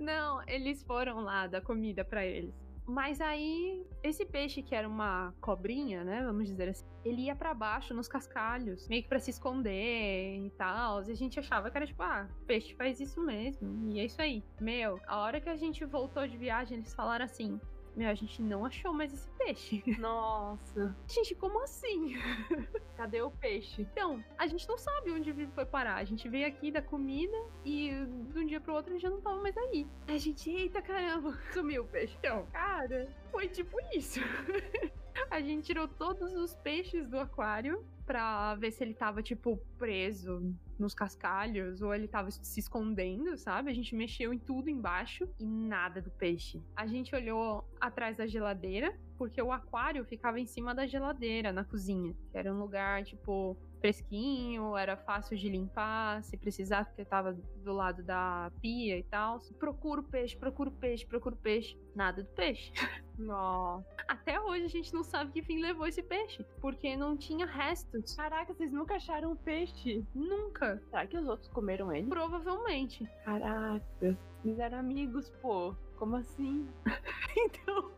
Não, 0.00 0.42
eles 0.48 0.82
foram 0.84 1.20
lá 1.20 1.46
dar 1.46 1.60
comida 1.60 2.04
pra 2.04 2.24
eles. 2.24 2.54
Mas 2.88 3.20
aí, 3.20 3.84
esse 4.02 4.24
peixe 4.24 4.62
que 4.62 4.74
era 4.74 4.88
uma 4.88 5.34
cobrinha, 5.42 6.02
né? 6.02 6.24
Vamos 6.24 6.46
dizer 6.46 6.70
assim, 6.70 6.86
ele 7.04 7.22
ia 7.26 7.36
pra 7.36 7.52
baixo 7.52 7.92
nos 7.92 8.08
cascalhos, 8.08 8.88
meio 8.88 9.02
que 9.02 9.08
pra 9.10 9.20
se 9.20 9.30
esconder 9.30 10.46
e 10.46 10.50
tal. 10.56 11.02
E 11.04 11.12
a 11.12 11.14
gente 11.14 11.38
achava 11.38 11.70
que 11.70 11.76
era 11.76 11.86
tipo, 11.86 12.02
ah, 12.02 12.26
peixe 12.46 12.74
faz 12.74 12.98
isso 12.98 13.20
mesmo. 13.20 13.90
E 13.90 14.00
é 14.00 14.06
isso 14.06 14.20
aí. 14.22 14.42
Meu, 14.58 14.98
a 15.06 15.18
hora 15.18 15.38
que 15.38 15.50
a 15.50 15.56
gente 15.56 15.84
voltou 15.84 16.26
de 16.26 16.38
viagem, 16.38 16.78
eles 16.78 16.94
falaram 16.94 17.26
assim: 17.26 17.60
Meu, 17.94 18.08
a 18.08 18.14
gente 18.14 18.40
não 18.40 18.64
achou 18.64 18.94
mais 18.94 19.12
esse 19.12 19.28
peixe. 19.32 19.82
Nossa, 20.00 20.96
Gente, 21.06 21.34
como 21.34 21.62
assim? 21.62 22.14
cadê 22.96 23.20
o 23.20 23.30
peixe? 23.30 23.82
Então, 23.82 24.24
a 24.38 24.46
gente 24.46 24.66
não 24.68 24.78
sabe 24.78 25.10
onde 25.12 25.30
ele 25.30 25.46
foi 25.48 25.66
parar. 25.66 25.96
A 25.96 26.04
gente 26.04 26.28
veio 26.28 26.46
aqui 26.46 26.72
da 26.72 26.80
comida 26.80 27.36
e 27.64 27.90
de 28.32 28.38
um 28.38 28.46
dia 28.46 28.60
pro 28.60 28.74
outro 28.74 28.92
ele 28.92 28.98
já 28.98 29.10
não 29.10 29.20
tava 29.20 29.40
mais 29.42 29.56
aí. 29.56 29.86
A 30.18 30.20
gente, 30.20 30.50
eita 30.50 30.82
caramba, 30.82 31.38
Sumiu 31.54 31.84
o 31.84 31.86
peixe. 31.86 32.16
então, 32.18 32.44
cara, 32.46 33.08
foi 33.30 33.46
tipo 33.46 33.76
isso. 33.94 34.18
A 35.30 35.40
gente 35.40 35.66
tirou 35.66 35.86
todos 35.86 36.34
os 36.34 36.56
peixes 36.56 37.06
do 37.06 37.20
aquário 37.20 37.84
pra 38.04 38.56
ver 38.56 38.72
se 38.72 38.82
ele 38.82 38.94
tava, 38.94 39.22
tipo, 39.22 39.56
preso 39.78 40.52
nos 40.76 40.92
cascalhos 40.92 41.82
ou 41.82 41.94
ele 41.94 42.08
tava 42.08 42.32
se 42.32 42.58
escondendo, 42.58 43.36
sabe? 43.36 43.70
A 43.70 43.74
gente 43.74 43.94
mexeu 43.94 44.34
em 44.34 44.38
tudo 44.40 44.68
embaixo 44.68 45.28
e 45.38 45.44
nada 45.44 46.02
do 46.02 46.10
peixe. 46.10 46.60
A 46.74 46.84
gente 46.84 47.14
olhou 47.14 47.64
atrás 47.80 48.16
da 48.16 48.26
geladeira, 48.26 48.98
porque 49.16 49.40
o 49.40 49.52
aquário 49.52 50.04
ficava 50.04 50.40
em 50.40 50.46
cima 50.46 50.74
da 50.74 50.84
geladeira, 50.84 51.52
na 51.52 51.64
cozinha. 51.64 52.12
Era 52.34 52.52
um 52.52 52.58
lugar, 52.58 53.04
tipo, 53.04 53.56
fresquinho, 53.78 54.76
era 54.76 54.96
fácil 54.96 55.36
de 55.36 55.48
limpar, 55.48 56.22
se 56.22 56.36
precisar, 56.36 56.84
porque 56.86 57.04
tava 57.04 57.32
do 57.32 57.72
lado 57.72 58.02
da 58.02 58.50
pia 58.60 58.98
e 58.98 59.02
tal. 59.02 59.38
Procura 59.58 60.00
o 60.00 60.04
peixe, 60.04 60.36
procura 60.36 60.70
o 60.70 60.72
peixe, 60.72 61.06
procura 61.06 61.34
o 61.34 61.38
peixe. 61.38 61.78
Nada 61.94 62.22
do 62.22 62.28
peixe. 62.30 62.72
Nossa. 63.18 63.84
Até 64.06 64.40
hoje 64.40 64.64
a 64.64 64.68
gente 64.68 64.94
não 64.94 65.02
sabe 65.02 65.32
que 65.32 65.42
fim 65.42 65.60
levou 65.60 65.86
esse 65.86 66.02
peixe, 66.02 66.44
porque 66.60 66.96
não 66.96 67.16
tinha 67.16 67.46
restos. 67.46 68.14
Caraca, 68.14 68.54
vocês 68.54 68.72
nunca 68.72 68.94
acharam 68.96 69.32
o 69.32 69.36
peixe? 69.36 70.04
Nunca. 70.14 70.80
Será 70.90 71.06
que 71.06 71.16
os 71.16 71.26
outros 71.26 71.48
comeram 71.48 71.92
ele? 71.92 72.08
Provavelmente. 72.08 73.08
Caraca, 73.24 74.16
eles 74.44 74.58
eram 74.58 74.78
amigos, 74.78 75.30
pô. 75.42 75.74
Como 75.96 76.16
assim? 76.16 76.68
Então, 77.36 77.90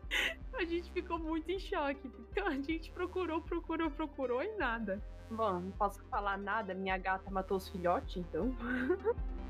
a 0.53 0.65
gente 0.65 0.91
ficou 0.91 1.19
muito 1.19 1.49
em 1.51 1.59
choque. 1.59 2.11
Então 2.31 2.47
a 2.47 2.55
gente 2.59 2.91
procurou, 2.91 3.41
procurou, 3.41 3.89
procurou 3.91 4.43
e 4.43 4.57
nada. 4.57 5.01
Bom, 5.29 5.59
não 5.59 5.71
posso 5.71 6.03
falar 6.05 6.37
nada, 6.37 6.73
minha 6.73 6.97
gata 6.97 7.31
matou 7.31 7.57
os 7.57 7.69
filhotes, 7.69 8.17
então. 8.17 8.53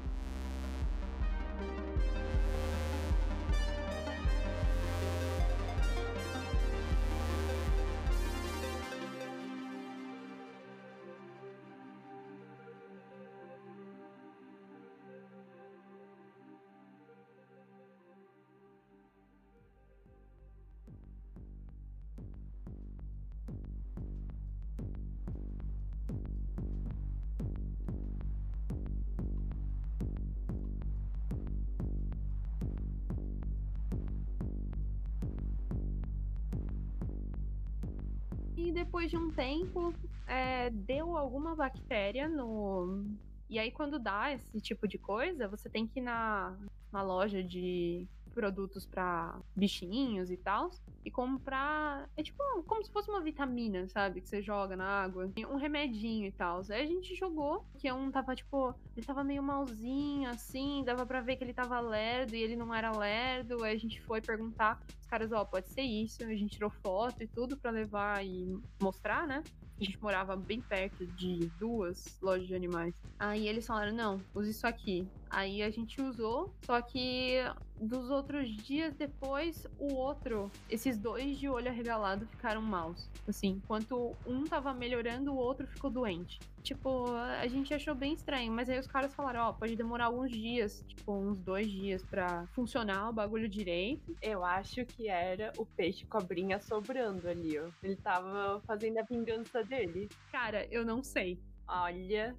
Depois 38.72 39.10
de 39.10 39.18
um 39.18 39.32
tempo, 39.32 39.94
é, 40.28 40.70
deu 40.70 41.18
alguma 41.18 41.56
bactéria 41.56 42.28
no. 42.28 43.06
E 43.50 43.60
aí, 43.60 43.70
quando 43.70 44.00
dá 44.00 44.32
esse 44.32 44.62
tipo 44.62 44.88
de 44.88 44.98
coisa, 44.98 45.48
você 45.48 45.70
tem 45.70 45.86
que 45.86 46.00
ir 46.00 46.04
na, 46.04 46.58
na 46.92 47.01
loja 47.01 47.44
de 47.44 48.08
produtos 48.34 48.86
pra 48.86 49.40
bichinhos 49.56 50.32
e 50.32 50.38
tal. 50.38 50.72
E 51.03 51.12
comprar. 51.12 52.10
É 52.15 52.24
tipo 52.24 52.41
como 52.63 52.84
se 52.84 52.91
fosse 52.91 53.10
uma 53.10 53.22
vitamina, 53.22 53.88
sabe? 53.88 54.22
Que 54.22 54.29
você 54.29 54.41
joga 54.41 54.75
na 54.75 54.86
água. 54.86 55.31
Um 55.50 55.55
remedinho 55.55 56.27
e 56.27 56.31
tal. 56.31 56.62
Aí 56.70 56.81
a 56.81 56.86
gente 56.86 57.15
jogou, 57.15 57.65
que 57.77 57.91
um 57.91 58.12
tava, 58.12 58.36
tipo, 58.36 58.75
ele 58.96 59.05
tava 59.05 59.24
meio 59.24 59.41
malzinho, 59.41 60.29
assim, 60.29 60.84
dava 60.86 61.05
pra 61.05 61.22
ver 61.22 61.36
que 61.36 61.43
ele 61.43 61.53
tava 61.53 61.79
lerdo 61.79 62.36
e 62.36 62.41
ele 62.41 62.55
não 62.55 62.74
era 62.74 62.96
lerdo. 62.96 63.63
Aí 63.63 63.75
a 63.75 63.79
gente 63.79 64.01
foi 64.01 64.22
perguntar. 64.22 64.79
Os 65.00 65.08
caras, 65.08 65.31
ó, 65.31 65.41
oh, 65.41 65.46
pode 65.46 65.70
ser 65.70 65.81
isso. 65.81 66.24
A 66.24 66.36
gente 66.36 66.55
tirou 66.55 66.70
foto 66.70 67.24
e 67.24 67.27
tudo 67.27 67.58
pra 67.58 67.72
levar 67.72 68.24
e 68.25 68.58
mostrar, 68.81 69.27
né? 69.27 69.43
A 69.79 69.84
gente 69.84 70.00
morava 70.00 70.36
bem 70.36 70.62
perto 70.62 71.08
de 71.08 71.51
duas 71.58 72.20
lojas 72.22 72.48
de 72.48 72.53
animais. 72.53 72.93
Aí 73.17 73.48
eles 73.48 73.65
falaram: 73.65 73.93
não, 73.93 74.22
use 74.36 74.51
isso 74.51 74.67
aqui. 74.67 75.08
Aí 75.31 75.63
a 75.63 75.69
gente 75.69 76.01
usou, 76.01 76.53
só 76.65 76.81
que 76.81 77.38
dos 77.79 78.09
outros 78.09 78.50
dias 78.50 78.93
depois, 78.93 79.65
o 79.79 79.93
outro, 79.93 80.51
esses 80.69 80.97
dois 80.97 81.38
de 81.39 81.47
olho 81.47 81.69
arregalado 81.69 82.27
ficaram 82.27 82.61
maus. 82.61 83.09
Assim, 83.25 83.61
enquanto 83.63 84.13
um 84.27 84.43
tava 84.43 84.73
melhorando, 84.73 85.31
o 85.31 85.38
outro 85.38 85.65
ficou 85.65 85.89
doente. 85.89 86.38
Tipo, 86.61 87.07
a 87.15 87.47
gente 87.47 87.73
achou 87.73 87.95
bem 87.95 88.13
estranho, 88.13 88.51
mas 88.51 88.69
aí 88.69 88.77
os 88.77 88.88
caras 88.88 89.15
falaram, 89.15 89.45
ó, 89.45 89.50
oh, 89.50 89.53
pode 89.53 89.73
demorar 89.73 90.05
alguns 90.05 90.29
dias, 90.29 90.83
tipo, 90.85 91.13
uns 91.13 91.39
dois 91.39 91.71
dias 91.71 92.03
para 92.03 92.45
funcionar 92.47 93.09
o 93.09 93.13
bagulho 93.13 93.47
direito. 93.47 94.13
Eu 94.21 94.43
acho 94.43 94.85
que 94.85 95.07
era 95.07 95.53
o 95.57 95.65
peixe 95.65 96.05
cobrinha 96.05 96.59
sobrando 96.59 97.29
ali, 97.29 97.57
ó. 97.57 97.69
Ele 97.81 97.95
tava 97.95 98.61
fazendo 98.67 98.97
a 98.97 99.03
vingança 99.03 99.63
dele. 99.63 100.09
Cara, 100.29 100.67
eu 100.69 100.85
não 100.85 101.01
sei. 101.01 101.39
Olha, 101.65 102.35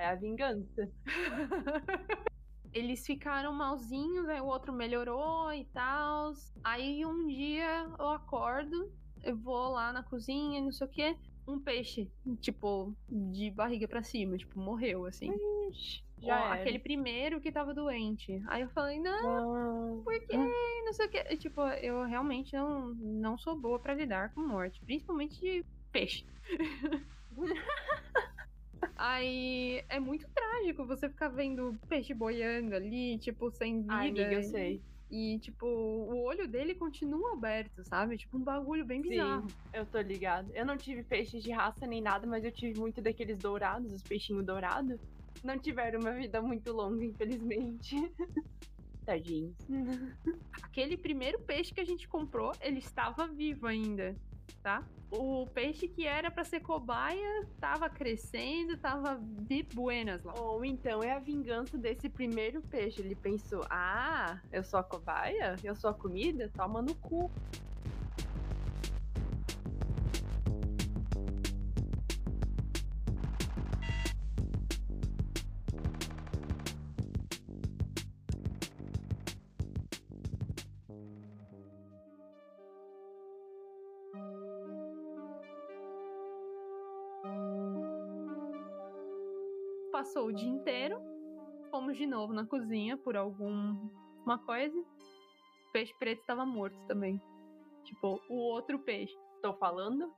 é 0.00 0.06
a 0.06 0.14
vingança. 0.14 0.90
Eles 2.72 3.04
ficaram 3.04 3.52
malzinhos, 3.52 4.28
aí 4.28 4.40
o 4.40 4.46
outro 4.46 4.72
melhorou 4.72 5.52
e 5.52 5.64
tal. 5.66 6.32
Aí 6.64 7.04
um 7.04 7.26
dia 7.26 7.86
eu 7.98 8.08
acordo, 8.08 8.90
eu 9.22 9.36
vou 9.36 9.72
lá 9.72 9.92
na 9.92 10.02
cozinha, 10.02 10.60
não 10.62 10.72
sei 10.72 10.86
o 10.86 10.90
que, 10.90 11.16
um 11.46 11.58
peixe, 11.58 12.10
tipo, 12.40 12.94
de 13.08 13.50
barriga 13.50 13.88
para 13.88 14.02
cima, 14.02 14.38
tipo, 14.38 14.58
morreu, 14.58 15.04
assim. 15.04 15.32
Ixi, 15.70 16.02
já 16.22 16.52
aquele 16.52 16.78
primeiro 16.78 17.40
que 17.40 17.50
tava 17.50 17.74
doente. 17.74 18.40
Aí 18.46 18.62
eu 18.62 18.68
falei, 18.70 19.00
não, 19.00 19.54
ah. 19.54 20.02
por 20.04 20.18
quê? 20.20 20.36
Não 20.36 20.92
sei 20.92 21.06
o 21.06 21.10
que. 21.10 21.36
Tipo, 21.36 21.62
eu 21.62 22.04
realmente 22.04 22.54
não, 22.54 22.94
não 22.94 23.36
sou 23.36 23.56
boa 23.56 23.78
para 23.78 23.94
lidar 23.94 24.32
com 24.32 24.40
morte, 24.40 24.80
principalmente 24.84 25.40
de 25.40 25.64
peixe. 25.90 26.24
Aí 28.96 29.82
é 29.88 29.98
muito 29.98 30.26
trágico 30.34 30.86
você 30.86 31.08
ficar 31.08 31.28
vendo 31.28 31.74
peixe 31.88 32.12
boiando 32.12 32.74
ali, 32.74 33.18
tipo, 33.18 33.50
sem 33.50 33.80
vida. 33.80 33.94
Ai, 33.94 34.08
amiga, 34.08 34.34
eu 34.34 34.42
sei. 34.42 34.82
E, 35.10 35.38
tipo, 35.40 35.66
o 35.66 36.22
olho 36.24 36.46
dele 36.46 36.74
continua 36.74 37.32
aberto, 37.32 37.82
sabe? 37.84 38.16
Tipo, 38.16 38.38
um 38.38 38.44
bagulho 38.44 38.84
bem 38.84 39.02
bizarro. 39.02 39.48
Sim, 39.48 39.56
eu 39.72 39.84
tô 39.84 40.00
ligado. 40.00 40.50
Eu 40.54 40.64
não 40.64 40.76
tive 40.76 41.02
peixes 41.02 41.42
de 41.42 41.50
raça 41.50 41.86
nem 41.86 42.00
nada, 42.00 42.26
mas 42.26 42.44
eu 42.44 42.52
tive 42.52 42.78
muito 42.78 43.02
daqueles 43.02 43.38
dourados, 43.38 43.92
os 43.92 44.02
peixinhos 44.02 44.46
dourados. 44.46 45.00
Não 45.42 45.58
tiveram 45.58 46.00
uma 46.00 46.14
vida 46.14 46.40
muito 46.40 46.72
longa, 46.72 47.04
infelizmente. 47.04 47.96
Tadinhos. 49.04 49.56
Aquele 50.62 50.96
primeiro 50.96 51.38
peixe 51.40 51.72
que 51.72 51.80
a 51.80 51.84
gente 51.84 52.06
comprou, 52.06 52.52
ele 52.60 52.78
estava 52.78 53.26
vivo 53.26 53.66
ainda 53.66 54.16
tá? 54.56 54.84
O 55.10 55.46
peixe 55.46 55.88
que 55.88 56.06
era 56.06 56.30
para 56.30 56.44
ser 56.44 56.60
cobaia 56.60 57.46
tava 57.58 57.90
crescendo, 57.90 58.76
tava 58.76 59.18
de 59.20 59.64
buenas 59.74 60.22
lá. 60.22 60.34
Ou 60.40 60.64
então 60.64 61.02
é 61.02 61.12
a 61.12 61.18
vingança 61.18 61.76
desse 61.76 62.08
primeiro 62.08 62.62
peixe. 62.62 63.00
Ele 63.00 63.16
pensou: 63.16 63.64
ah, 63.68 64.40
eu 64.52 64.62
sou 64.62 64.78
a 64.78 64.84
cobaia? 64.84 65.56
Eu 65.64 65.74
sou 65.74 65.90
a 65.90 65.94
comida? 65.94 66.50
Toma 66.56 66.80
no 66.80 66.94
cu. 66.94 67.30
Passou 90.10 90.26
o 90.26 90.32
dia 90.32 90.48
inteiro. 90.48 91.00
Fomos 91.70 91.96
de 91.96 92.04
novo 92.04 92.32
na 92.32 92.44
cozinha 92.44 92.96
por 92.96 93.16
alguma 93.16 94.38
coisa. 94.44 94.76
O 94.76 95.72
peixe 95.72 95.94
preto 96.00 96.20
estava 96.20 96.44
morto 96.44 96.76
também. 96.88 97.22
Tipo, 97.84 98.20
o 98.28 98.34
outro 98.34 98.80
peixe. 98.80 99.16
Tô 99.40 99.54
falando? 99.54 100.12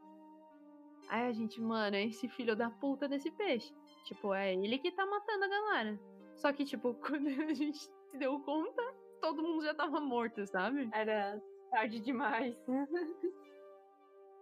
Aí 1.11 1.29
a 1.29 1.33
gente, 1.33 1.61
mano, 1.61 1.95
é 1.95 2.07
esse 2.07 2.27
filho 2.27 2.57
da 2.57 2.71
puta 2.71 3.07
desse 3.07 3.31
peixe. 3.33 3.71
Tipo, 4.05 4.33
é 4.33 4.55
ele 4.55 4.79
que 4.79 4.91
tá 4.93 5.05
matando 5.05 5.45
a 5.45 5.49
galera. 5.49 6.01
Só 6.37 6.51
que, 6.55 6.65
tipo, 6.65 6.95
quando 7.07 7.29
a 7.29 7.53
gente 7.53 7.77
se 7.77 8.17
deu 8.17 8.41
conta, 8.41 8.83
todo 9.21 9.43
mundo 9.43 9.63
já 9.63 9.75
tava 9.75 10.01
morto, 10.01 10.47
sabe? 10.47 10.89
Era 10.95 11.39
tarde 11.71 12.01
demais. 12.01 12.57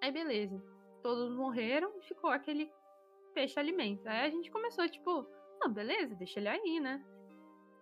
Aí 0.01 0.13
beleza. 0.13 0.63
Todos 1.03 1.35
morreram 1.35 1.93
e 1.99 2.03
ficou 2.03 2.31
aquele 2.31 2.71
peixe 3.35 3.59
alimento. 3.59 4.07
Aí 4.07 4.27
a 4.27 4.31
gente 4.31 4.49
começou, 4.49 4.89
tipo, 4.89 5.27
ah, 5.63 5.69
beleza, 5.69 6.15
deixa 6.15 6.41
ele 6.41 6.49
aí, 6.49 6.81
né? 6.81 7.05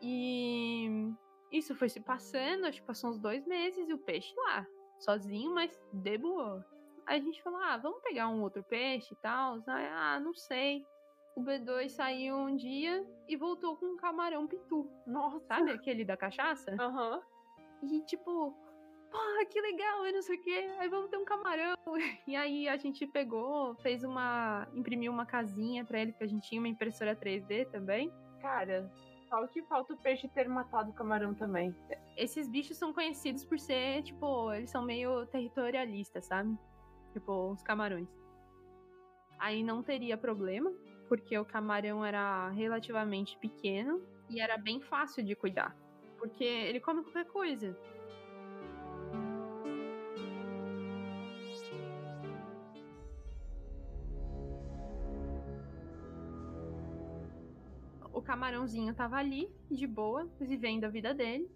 E 0.01 1.13
isso 1.51 1.75
foi 1.75 1.89
se 1.89 2.01
passando, 2.01 2.67
acho 2.67 2.81
que 2.81 2.87
passou 2.87 3.11
uns 3.11 3.19
dois 3.19 3.47
meses, 3.47 3.89
e 3.89 3.93
o 3.93 3.99
peixe 3.99 4.35
lá, 4.37 4.67
sozinho, 4.99 5.55
mas 5.55 5.79
de 5.93 6.19
boa. 6.19 6.65
Aí 7.07 7.19
a 7.19 7.23
gente 7.23 7.43
falou, 7.43 7.59
ah, 7.61 7.79
vamos 7.79 8.03
pegar 8.03 8.29
um 8.29 8.43
outro 8.43 8.63
peixe 8.63 9.15
e 9.15 9.17
tal. 9.17 9.63
Ah, 9.67 10.21
não 10.21 10.35
sei. 10.35 10.85
O 11.35 11.43
B2 11.43 11.89
saiu 11.89 12.37
um 12.37 12.55
dia 12.55 13.07
e 13.27 13.35
voltou 13.35 13.77
com 13.77 13.87
um 13.87 13.97
camarão 13.97 14.47
pitu. 14.47 14.91
Nossa. 15.07 15.47
Sabe 15.47 15.71
aquele 15.73 16.05
da 16.05 16.19
cachaça? 16.19 16.77
Aham. 16.79 17.23
Uhum. 17.83 17.89
E 17.95 18.05
tipo, 18.05 18.55
porra, 19.11 19.45
que 19.47 19.61
legal, 19.61 20.07
e 20.07 20.13
não 20.13 20.23
sei 20.23 20.37
o 20.37 20.43
quê. 20.43 20.71
Aí 20.79 20.89
vamos 20.89 21.11
ter 21.11 21.17
um 21.17 21.25
camarão. 21.25 21.75
E 22.27 22.37
aí 22.37 22.69
a 22.69 22.77
gente 22.77 23.07
pegou, 23.07 23.75
fez 23.77 24.05
uma. 24.05 24.69
imprimiu 24.75 25.11
uma 25.11 25.25
casinha 25.25 25.85
pra 25.85 26.01
ele, 26.01 26.13
porque 26.13 26.25
a 26.25 26.29
gente 26.29 26.49
tinha 26.49 26.61
uma 26.61 26.69
impressora 26.69 27.17
3D 27.17 27.71
também. 27.71 28.13
Cara, 28.41 28.91
só 29.29 29.47
que 29.47 29.63
falta 29.63 29.95
o 29.95 29.97
peixe 29.97 30.29
ter 30.29 30.49
matado 30.49 30.91
o 30.91 30.95
camarão 30.95 31.35
também. 31.35 31.75
Esses 32.17 32.49
bichos 32.49 32.77
são 32.77 32.93
conhecidos 32.93 33.45
por 33.45 33.59
ser, 33.59 34.03
tipo, 34.03 34.53
eles 34.53 34.71
são 34.71 34.83
meio 34.83 35.27
territorialistas, 35.27 36.27
sabe? 36.27 36.57
Tipo, 37.13 37.53
os 37.53 37.63
camarões. 37.63 38.09
Aí 39.39 39.63
não 39.63 39.83
teria 39.83 40.17
problema, 40.17 40.73
porque 41.09 41.37
o 41.39 41.45
camarão 41.45 42.05
era 42.05 42.49
relativamente 42.51 43.39
pequeno 43.39 44.03
e 44.29 44.41
era 44.41 44.57
bem 44.59 44.81
fácil 44.81 45.25
de 45.25 45.35
cuidar. 45.35 45.77
Porque 46.19 46.45
ele 46.45 46.81
come 46.81 47.03
qualquer 47.03 47.27
coisa. 47.27 47.79
Camarãozinho 58.29 58.95
tava 58.95 59.17
ali, 59.17 59.51
de 59.71 59.87
boa, 59.87 60.31
vivendo 60.39 60.85
a 60.85 60.89
vida 60.91 61.15
dele. 61.15 61.51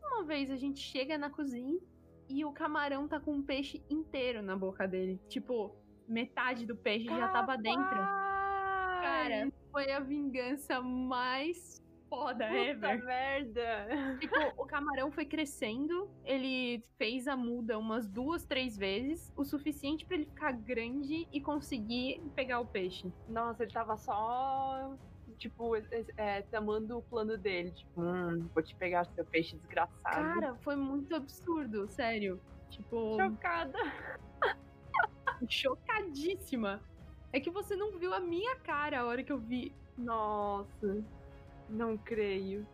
Uma 0.00 0.22
vez 0.22 0.52
a 0.52 0.56
gente 0.56 0.78
chega 0.78 1.18
na 1.18 1.28
cozinha 1.28 1.80
e 2.28 2.44
o 2.44 2.52
camarão 2.52 3.08
tá 3.08 3.18
com 3.18 3.32
um 3.32 3.42
peixe 3.42 3.82
inteiro 3.90 4.40
na 4.40 4.56
boca 4.56 4.86
dele. 4.86 5.20
Tipo, 5.28 5.74
metade 6.06 6.64
do 6.64 6.76
peixe 6.76 7.08
já 7.08 7.28
tava 7.30 7.58
dentro. 7.58 7.98
Cara, 9.02 9.52
foi 9.72 9.90
a 9.90 9.98
vingança 9.98 10.80
mais 10.80 11.82
foda 12.08 12.46
Puta 12.46 12.56
ever. 12.56 13.04
merda! 13.04 13.88
Tipo, 14.20 14.62
o 14.62 14.64
camarão 14.64 15.10
foi 15.10 15.24
crescendo, 15.24 16.08
ele 16.24 16.84
fez 16.96 17.26
a 17.26 17.36
muda 17.36 17.76
umas 17.76 18.08
duas, 18.08 18.44
três 18.44 18.76
vezes, 18.76 19.32
o 19.36 19.44
suficiente 19.44 20.06
para 20.06 20.14
ele 20.18 20.26
ficar 20.26 20.52
grande 20.52 21.26
e 21.32 21.40
conseguir 21.40 22.22
pegar 22.36 22.60
o 22.60 22.66
peixe. 22.66 23.12
Nossa, 23.28 23.64
ele 23.64 23.72
tava 23.72 23.96
só 23.96 24.96
tipo, 25.38 25.76
é, 26.16 26.42
tamando 26.42 26.98
o 26.98 27.02
plano 27.02 27.36
dele. 27.36 27.70
Tipo, 27.70 28.02
hum, 28.02 28.48
vou 28.54 28.62
te 28.62 28.74
pegar 28.74 29.04
seu 29.06 29.24
peixe 29.24 29.56
desgraçado. 29.56 30.00
Cara, 30.02 30.54
foi 30.56 30.76
muito 30.76 31.14
absurdo, 31.14 31.88
sério. 31.88 32.40
Tipo. 32.70 33.16
Chocada. 33.16 33.78
Chocadíssima. 35.48 36.80
É 37.32 37.40
que 37.40 37.50
você 37.50 37.76
não 37.76 37.98
viu 37.98 38.14
a 38.14 38.20
minha 38.20 38.56
cara 38.56 39.00
a 39.00 39.06
hora 39.06 39.22
que 39.22 39.32
eu 39.32 39.38
vi. 39.38 39.72
Nossa, 39.96 41.04
não 41.68 41.96
creio. 41.96 42.66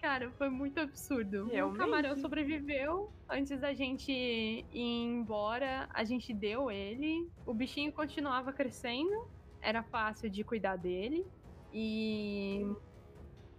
Cara, 0.00 0.30
foi 0.32 0.50
muito 0.50 0.78
absurdo. 0.78 1.46
Realmente? 1.46 1.76
O 1.76 1.78
camarão 1.78 2.16
sobreviveu. 2.16 3.10
Antes 3.26 3.58
da 3.58 3.72
gente 3.72 4.12
ir 4.12 4.64
embora, 4.74 5.88
a 5.94 6.04
gente 6.04 6.34
deu 6.34 6.70
ele. 6.70 7.26
O 7.46 7.54
bichinho 7.54 7.90
continuava 7.90 8.52
crescendo. 8.52 9.26
Era 9.62 9.82
fácil 9.82 10.28
de 10.28 10.44
cuidar 10.44 10.76
dele. 10.76 11.26
E 11.74 12.64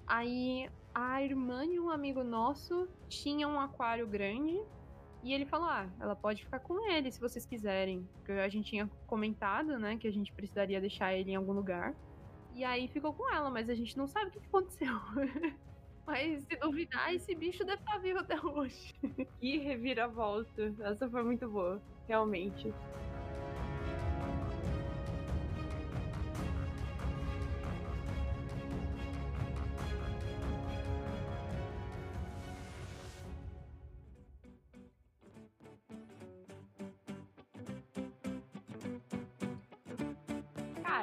aí 0.08 0.70
a 0.94 1.22
irmã 1.22 1.68
de 1.68 1.78
um 1.78 1.90
amigo 1.90 2.24
nosso 2.24 2.88
tinha 3.10 3.46
um 3.46 3.60
aquário 3.60 4.08
grande 4.08 4.58
e 5.22 5.34
ele 5.34 5.46
falou: 5.46 5.68
Ah, 5.68 5.90
ela 6.00 6.16
pode 6.16 6.44
ficar 6.46 6.60
com 6.60 6.90
ele 6.90 7.12
se 7.12 7.20
vocês 7.20 7.46
quiserem. 7.46 8.08
Porque 8.14 8.32
a 8.32 8.48
gente 8.48 8.70
tinha 8.70 8.90
comentado, 9.06 9.78
né, 9.78 9.98
que 9.98 10.08
a 10.08 10.14
gente 10.14 10.32
precisaria 10.32 10.80
deixar 10.80 11.14
ele 11.14 11.32
em 11.32 11.36
algum 11.36 11.52
lugar. 11.52 11.94
E 12.54 12.64
aí 12.64 12.88
ficou 12.88 13.14
com 13.14 13.30
ela, 13.34 13.50
mas 13.50 13.70
a 13.70 13.76
gente 13.76 13.98
não 13.98 14.08
sabe 14.08 14.28
o 14.28 14.32
que 14.32 14.48
aconteceu. 14.48 14.94
mas 16.08 16.44
se 16.44 16.56
duvidar, 16.58 17.14
esse 17.14 17.36
bicho 17.36 17.66
deve 17.66 17.82
estar 17.82 17.98
vivo 17.98 18.20
até 18.20 18.40
hoje. 18.40 18.94
Que 19.42 19.58
reviravolta. 19.58 20.74
Essa 20.80 21.10
foi 21.10 21.24
muito 21.24 21.50
boa, 21.50 21.82
realmente. 22.08 22.74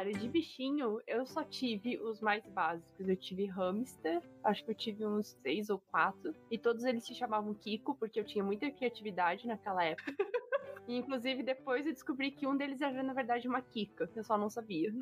Cara, 0.03 0.15
de 0.15 0.29
bichinho, 0.29 0.99
eu 1.07 1.25
só 1.25 1.45
tive 1.45 1.97
os 2.01 2.21
mais 2.21 2.45
básicos. 2.49 3.09
Eu 3.09 3.17
tive 3.17 3.47
hamster, 3.47 4.21
acho 4.43 4.65
que 4.65 4.73
eu 4.73 4.75
tive 4.75 5.07
uns 5.07 5.29
seis 5.41 5.71
ou 5.71 5.79
quatro. 5.93 6.35
E 6.51 6.59
todos 6.59 6.83
eles 6.83 7.07
se 7.07 7.15
chamavam 7.15 7.55
Kiko, 7.55 7.95
porque 7.95 8.19
eu 8.19 8.25
tinha 8.25 8.43
muita 8.43 8.69
criatividade 8.69 9.47
naquela 9.47 9.85
época. 9.85 10.13
E, 10.89 10.97
inclusive, 10.97 11.45
depois 11.45 11.87
eu 11.87 11.93
descobri 11.93 12.33
que 12.33 12.45
um 12.45 12.57
deles 12.57 12.81
era, 12.81 13.05
na 13.05 13.13
verdade, 13.13 13.47
uma 13.47 13.63
Kika. 13.63 14.11
Eu 14.17 14.25
só 14.25 14.37
não 14.37 14.51
sabia. 14.51 14.93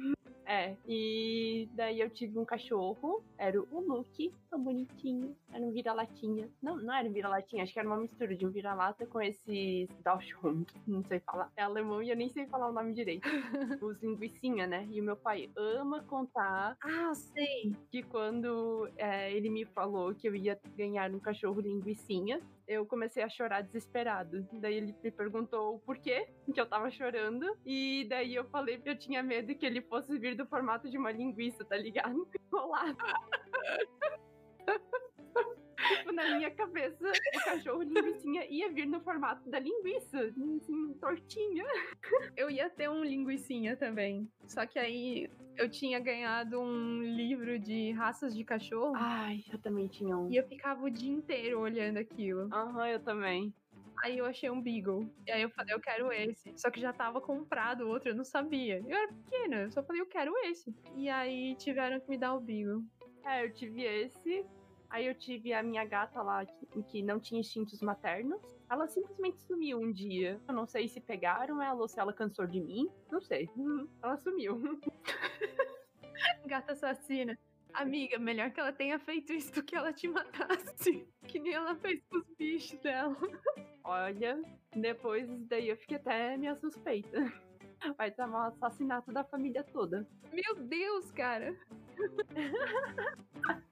É, 0.51 0.77
e 0.85 1.69
daí 1.75 2.01
eu 2.01 2.11
tive 2.11 2.37
um 2.37 2.45
cachorro, 2.45 3.23
era 3.39 3.63
o 3.63 3.81
Luke, 3.81 4.35
tão 4.51 4.61
bonitinho, 4.61 5.37
era 5.53 5.63
um 5.65 5.71
vira-latinha. 5.71 6.51
Não, 6.61 6.77
não 6.77 6.93
era 6.93 7.09
um 7.09 7.13
vira-latinha, 7.13 7.63
acho 7.63 7.73
que 7.73 7.79
era 7.79 7.87
uma 7.89 7.99
mistura 7.99 8.35
de 8.35 8.45
um 8.45 8.51
vira-lata 8.51 9.07
com 9.07 9.21
esses 9.23 9.89
Dachshund, 10.03 10.67
não 10.89 11.05
sei 11.05 11.21
falar. 11.21 11.53
É 11.57 11.63
alemão 11.63 12.03
e 12.03 12.11
eu 12.11 12.17
nem 12.17 12.29
sei 12.29 12.47
falar 12.49 12.69
o 12.69 12.73
nome 12.73 12.93
direito. 12.93 13.29
Os 13.81 14.03
linguicinha, 14.03 14.67
né? 14.67 14.89
E 14.91 15.01
o 15.01 15.05
meu 15.05 15.17
pai 15.17 15.49
ama 15.57 16.03
contar 16.03 16.77
Ah, 16.83 17.15
sei. 17.15 17.73
que 17.89 18.03
quando 18.03 18.91
é, 18.97 19.33
ele 19.33 19.51
me 19.51 19.65
falou 19.65 20.13
que 20.17 20.29
eu 20.29 20.35
ia 20.35 20.59
ganhar 20.77 21.15
um 21.15 21.21
cachorro 21.21 21.61
linguicinha, 21.61 22.41
eu 22.71 22.87
comecei 22.87 23.21
a 23.21 23.29
chorar 23.29 23.63
desesperado. 23.63 24.47
Daí 24.53 24.77
ele 24.77 24.95
me 25.03 25.11
perguntou 25.11 25.75
o 25.75 25.79
porquê 25.81 26.29
que 26.55 26.61
eu 26.61 26.67
tava 26.67 26.89
chorando. 26.89 27.45
E 27.67 28.07
daí 28.09 28.33
eu 28.33 28.45
falei 28.45 28.79
que 28.79 28.89
eu 28.89 28.97
tinha 28.97 29.25
medo 29.25 29.53
que 29.57 29.67
ele 29.67 29.83
fosse 29.83 30.17
vir 30.17 30.37
do 30.37 30.47
formato 30.47 30.89
de 30.89 30.97
uma 30.97 31.11
linguiça, 31.11 31.65
tá 31.65 31.77
ligado? 31.77 32.29
Enrolado. 32.47 32.97
Tipo, 35.97 36.13
na 36.13 36.37
minha 36.37 36.51
cabeça, 36.51 37.05
o 37.05 37.45
cachorro 37.45 37.83
linguicinha 37.83 38.47
ia 38.49 38.71
vir 38.71 38.87
no 38.87 39.01
formato 39.01 39.49
da 39.49 39.59
linguiça, 39.59 40.19
assim, 40.21 40.95
tortinha. 41.01 41.65
Eu 42.37 42.51
ia 42.51 42.69
ter 42.71 42.89
um 42.89 43.05
linguicinha 43.05 43.77
também. 43.77 44.29
Só 44.47 44.67
que 44.67 44.79
aí 44.79 45.31
eu 45.57 45.69
tinha 45.69 46.01
ganhado 46.01 46.61
um 46.61 47.03
livro 47.03 47.59
de 47.59 47.93
raças 47.93 48.35
de 48.35 48.45
cachorro. 48.45 48.95
Ai, 48.97 49.45
eu 49.53 49.59
também 49.59 49.89
tinha 49.89 50.17
um. 50.17 50.31
E 50.31 50.37
eu 50.37 50.47
ficava 50.47 50.85
o 50.85 50.91
dia 50.91 51.13
inteiro 51.13 51.61
olhando 51.61 51.99
aquilo. 51.99 52.49
Aham, 52.53 52.89
eu 52.89 53.01
também. 53.01 53.53
Aí 54.03 54.17
eu 54.17 54.25
achei 54.25 54.49
um 54.51 54.61
Beagle. 54.63 55.13
E 55.27 55.31
aí 55.31 55.43
eu 55.43 55.51
falei, 55.51 55.75
eu 55.75 55.81
quero 55.81 56.11
esse. 56.11 56.53
Só 56.57 56.71
que 56.71 56.81
já 56.81 56.93
tava 56.93 57.21
comprado 57.21 57.83
o 57.83 57.89
outro, 57.89 58.09
eu 58.09 58.15
não 58.15 58.25
sabia. 58.25 58.83
Eu 58.87 58.97
era 58.97 59.13
pequena, 59.13 59.57
eu 59.63 59.71
só 59.71 59.83
falei, 59.83 60.01
eu 60.01 60.07
quero 60.07 60.33
esse. 60.45 60.75
E 60.97 61.09
aí 61.09 61.55
tiveram 61.57 62.01
que 62.01 62.09
me 62.09 62.17
dar 62.17 62.35
o 62.35 62.41
Beagle. 62.41 62.83
É, 63.25 63.45
eu 63.45 63.53
tive 63.53 63.83
esse. 63.83 64.47
Aí 64.91 65.07
eu 65.07 65.15
tive 65.15 65.53
a 65.53 65.63
minha 65.63 65.85
gata 65.85 66.21
lá, 66.21 66.45
que, 66.45 66.83
que 66.83 67.03
não 67.03 67.21
tinha 67.21 67.41
instintos 67.41 67.81
maternos. 67.81 68.43
Ela 68.69 68.89
simplesmente 68.89 69.41
sumiu 69.41 69.79
um 69.79 69.93
dia. 69.93 70.41
Eu 70.49 70.55
não 70.55 70.67
sei 70.67 70.89
se 70.89 71.01
pegaram 71.01 71.63
ela 71.63 71.81
ou 71.81 71.89
se 71.89 72.01
ela 72.01 72.13
cansou 72.13 72.47
de 72.47 72.61
mim. 72.61 72.91
Não 73.11 73.21
sei. 73.21 73.49
Ela 74.03 74.17
sumiu. 74.17 74.61
Gata 76.45 76.73
assassina. 76.73 77.39
Amiga, 77.73 78.19
melhor 78.19 78.51
que 78.51 78.59
ela 78.59 78.73
tenha 78.73 78.99
feito 78.99 79.33
isso 79.33 79.53
do 79.53 79.63
que 79.63 79.77
ela 79.77 79.93
te 79.93 80.09
matasse. 80.09 81.07
Que 81.31 81.39
nem 81.39 81.53
ela 81.53 81.77
fez 81.77 82.03
com 82.11 82.19
os 82.19 82.27
bichos 82.37 82.81
dela. 82.81 83.17
Olha, 83.85 84.43
depois 84.75 85.29
daí 85.47 85.69
eu 85.69 85.77
fiquei 85.77 85.97
até 85.97 86.37
minha 86.37 86.57
suspeita. 86.57 87.33
Vai 87.97 88.11
ser 88.11 88.25
um 88.25 88.37
assassinato 88.37 89.13
da 89.13 89.23
família 89.23 89.63
toda. 89.63 90.05
Meu 90.33 90.57
Deus, 90.57 91.13
cara. 91.13 91.57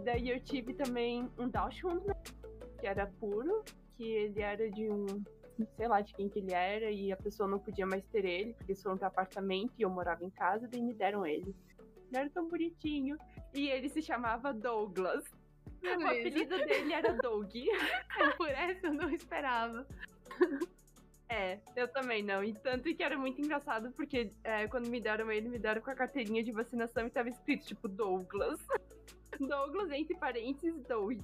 daí 0.00 0.30
eu 0.30 0.40
tive 0.40 0.74
também 0.74 1.28
um 1.38 1.48
Dachshund, 1.48 2.06
né? 2.06 2.14
Que 2.78 2.86
era 2.86 3.06
puro, 3.06 3.64
que 3.96 4.04
ele 4.04 4.40
era 4.40 4.70
de 4.70 4.90
um. 4.90 5.06
Sei 5.76 5.86
lá 5.86 6.00
de 6.00 6.14
quem 6.14 6.28
que 6.28 6.38
ele 6.38 6.54
era, 6.54 6.90
e 6.90 7.12
a 7.12 7.16
pessoa 7.16 7.48
não 7.48 7.58
podia 7.58 7.86
mais 7.86 8.04
ter 8.06 8.24
ele, 8.24 8.54
porque 8.54 8.72
eles 8.72 8.82
foram 8.82 8.96
pro 8.96 9.06
apartamento 9.06 9.74
e 9.78 9.82
eu 9.82 9.90
morava 9.90 10.24
em 10.24 10.30
casa, 10.30 10.66
daí 10.66 10.80
me 10.80 10.94
deram 10.94 11.26
ele. 11.26 11.54
Ele 12.08 12.16
era 12.16 12.30
tão 12.30 12.48
bonitinho. 12.48 13.18
E 13.54 13.68
ele 13.68 13.88
se 13.88 14.00
chamava 14.00 14.54
Douglas. 14.54 15.24
O 15.66 15.80
Beleza. 15.80 16.08
apelido 16.08 16.58
dele 16.58 16.92
era 16.92 17.12
Doug. 17.14 17.50
Por 18.36 18.48
essa 18.48 18.86
eu 18.86 18.94
não 18.94 19.10
esperava. 19.10 19.86
É, 21.32 21.60
eu 21.76 21.86
também 21.86 22.24
não. 22.24 22.42
E 22.42 22.52
tanto 22.52 22.92
que 22.92 23.04
era 23.04 23.16
muito 23.16 23.40
engraçado, 23.40 23.92
porque 23.92 24.32
é, 24.42 24.66
quando 24.66 24.88
me 24.88 25.00
deram 25.00 25.30
ele, 25.30 25.48
me 25.48 25.60
deram 25.60 25.80
com 25.80 25.88
a 25.88 25.94
carteirinha 25.94 26.42
de 26.42 26.50
vacinação 26.50 27.06
e 27.06 27.10
tava 27.10 27.28
escrito, 27.28 27.66
tipo, 27.66 27.86
Douglas. 27.86 28.58
Douglas, 29.38 29.90
entre 29.90 30.16
parênteses, 30.16 30.82
Doug. 30.86 31.22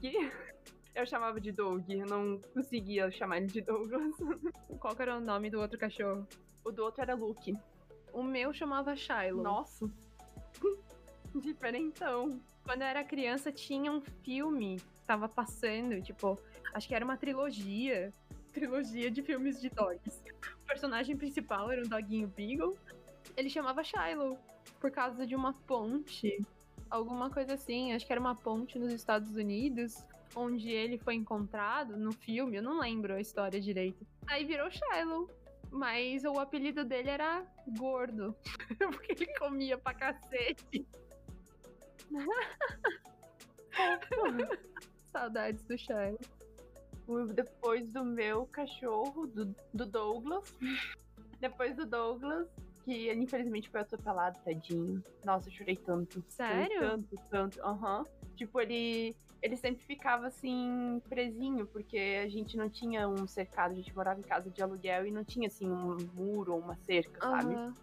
Eu 0.95 1.07
chamava 1.07 1.41
de 1.41 1.53
Doug, 1.53 1.89
eu 1.91 2.07
não 2.07 2.41
conseguia 2.55 3.11
chamar 3.11 3.39
ele 3.39 3.47
de 3.47 3.61
Douglas. 3.61 4.15
Qual 4.81 4.95
era 4.99 5.17
o 5.17 5.21
nome 5.21 5.51
do 5.51 5.61
outro 5.61 5.79
cachorro? 5.79 6.27
O 6.65 6.71
do 6.71 6.85
outro 6.85 7.03
era 7.03 7.15
Luke. 7.15 7.55
O 8.13 8.23
meu 8.23 8.53
chamava 8.53 8.97
Shiloh. 8.97 9.43
Nossa. 9.43 9.91
Diferentão. 11.35 12.41
Quando 12.65 12.83
eu 12.83 12.87
era 12.87 13.05
criança, 13.05 13.53
tinha 13.53 13.93
um 13.93 14.01
filme 14.01 14.77
que 14.77 15.01
tava 15.07 15.29
passando, 15.29 16.01
tipo, 16.03 16.41
acho 16.73 16.89
que 16.89 16.95
era 16.95 17.05
uma 17.05 17.17
trilogia. 17.17 18.13
Trilogia 18.53 19.11
de 19.11 19.23
filmes 19.23 19.61
de 19.61 19.69
dogs. 19.69 20.23
O 20.63 20.67
personagem 20.67 21.15
principal 21.15 21.71
era 21.71 21.83
um 21.83 21.89
doguinho 21.89 22.27
Beagle. 22.29 22.77
Ele 23.37 23.51
chamava 23.51 23.85
Shiloh 23.85 24.39
por 24.81 24.91
causa 24.91 25.27
de 25.27 25.37
uma 25.37 25.53
ponte. 25.53 26.39
Alguma 26.91 27.31
coisa 27.31 27.55
assim, 27.55 27.93
acho 27.93 28.07
que 28.07 28.13
era 28.13 28.21
uma 28.21 28.35
ponte 28.35 28.79
nos 28.79 28.93
Estados 28.93 29.35
Unidos, 29.35 30.05
onde 30.35 30.71
ele 30.71 30.99
foi 30.99 31.15
encontrado 31.15 31.97
no 31.97 32.13
filme, 32.13 32.57
eu 32.57 32.63
não 32.63 32.79
lembro 32.79 33.15
a 33.15 33.21
história 33.21 33.61
direito. 33.61 34.07
Aí 34.27 34.45
virou 34.45 34.69
Shiloh. 34.71 35.29
Mas 35.71 36.25
o 36.25 36.39
apelido 36.39 36.85
dele 36.85 37.11
era 37.11 37.45
Gordo. 37.77 38.37
Porque 38.79 39.13
ele 39.13 39.27
comia 39.39 39.77
pra 39.77 39.95
cacete. 39.95 40.87
Saudades 45.13 45.65
do 45.65 45.77
Shiloh. 45.77 46.19
Depois 47.35 47.93
do 47.93 48.05
meu 48.05 48.47
cachorro, 48.47 49.27
do, 49.27 49.55
do 49.73 49.87
Douglas. 49.87 50.57
Depois 51.41 51.77
do 51.77 51.85
Douglas, 51.85 52.49
que 52.87 53.09
ele 53.09 53.25
infelizmente 53.25 53.69
foi 53.69 53.81
atropelado, 53.81 54.39
tadinho. 54.45 55.03
Nossa, 55.25 55.49
eu 55.49 55.53
chorei 55.53 55.77
tanto. 55.77 56.13
Chorei 56.13 56.25
Sério? 56.29 56.81
Tanto, 56.81 57.17
tanto. 57.29 57.61
Aham. 57.63 58.05
Tipo, 58.37 58.61
ele. 58.61 59.15
Ele 59.43 59.57
sempre 59.57 59.85
ficava 59.85 60.27
assim, 60.29 61.01
presinho, 61.09 61.67
porque 61.67 61.99
a 62.25 62.29
gente 62.29 62.57
não 62.57 62.71
tinha 62.71 63.07
um 63.07 63.27
cercado, 63.29 63.73
a 63.73 63.75
gente 63.75 63.95
morava 63.95 64.19
em 64.19 64.23
casa 64.23 64.51
de 64.51 64.63
aluguel 64.63 65.07
e 65.07 65.11
não 65.11 65.23
tinha 65.25 65.47
assim 65.47 65.71
um 65.71 66.09
muro 66.15 66.55
ou 66.55 66.61
uma 66.61 66.75
cerca, 66.77 67.21
sabe? 67.21 67.55
Aham. 67.55 67.75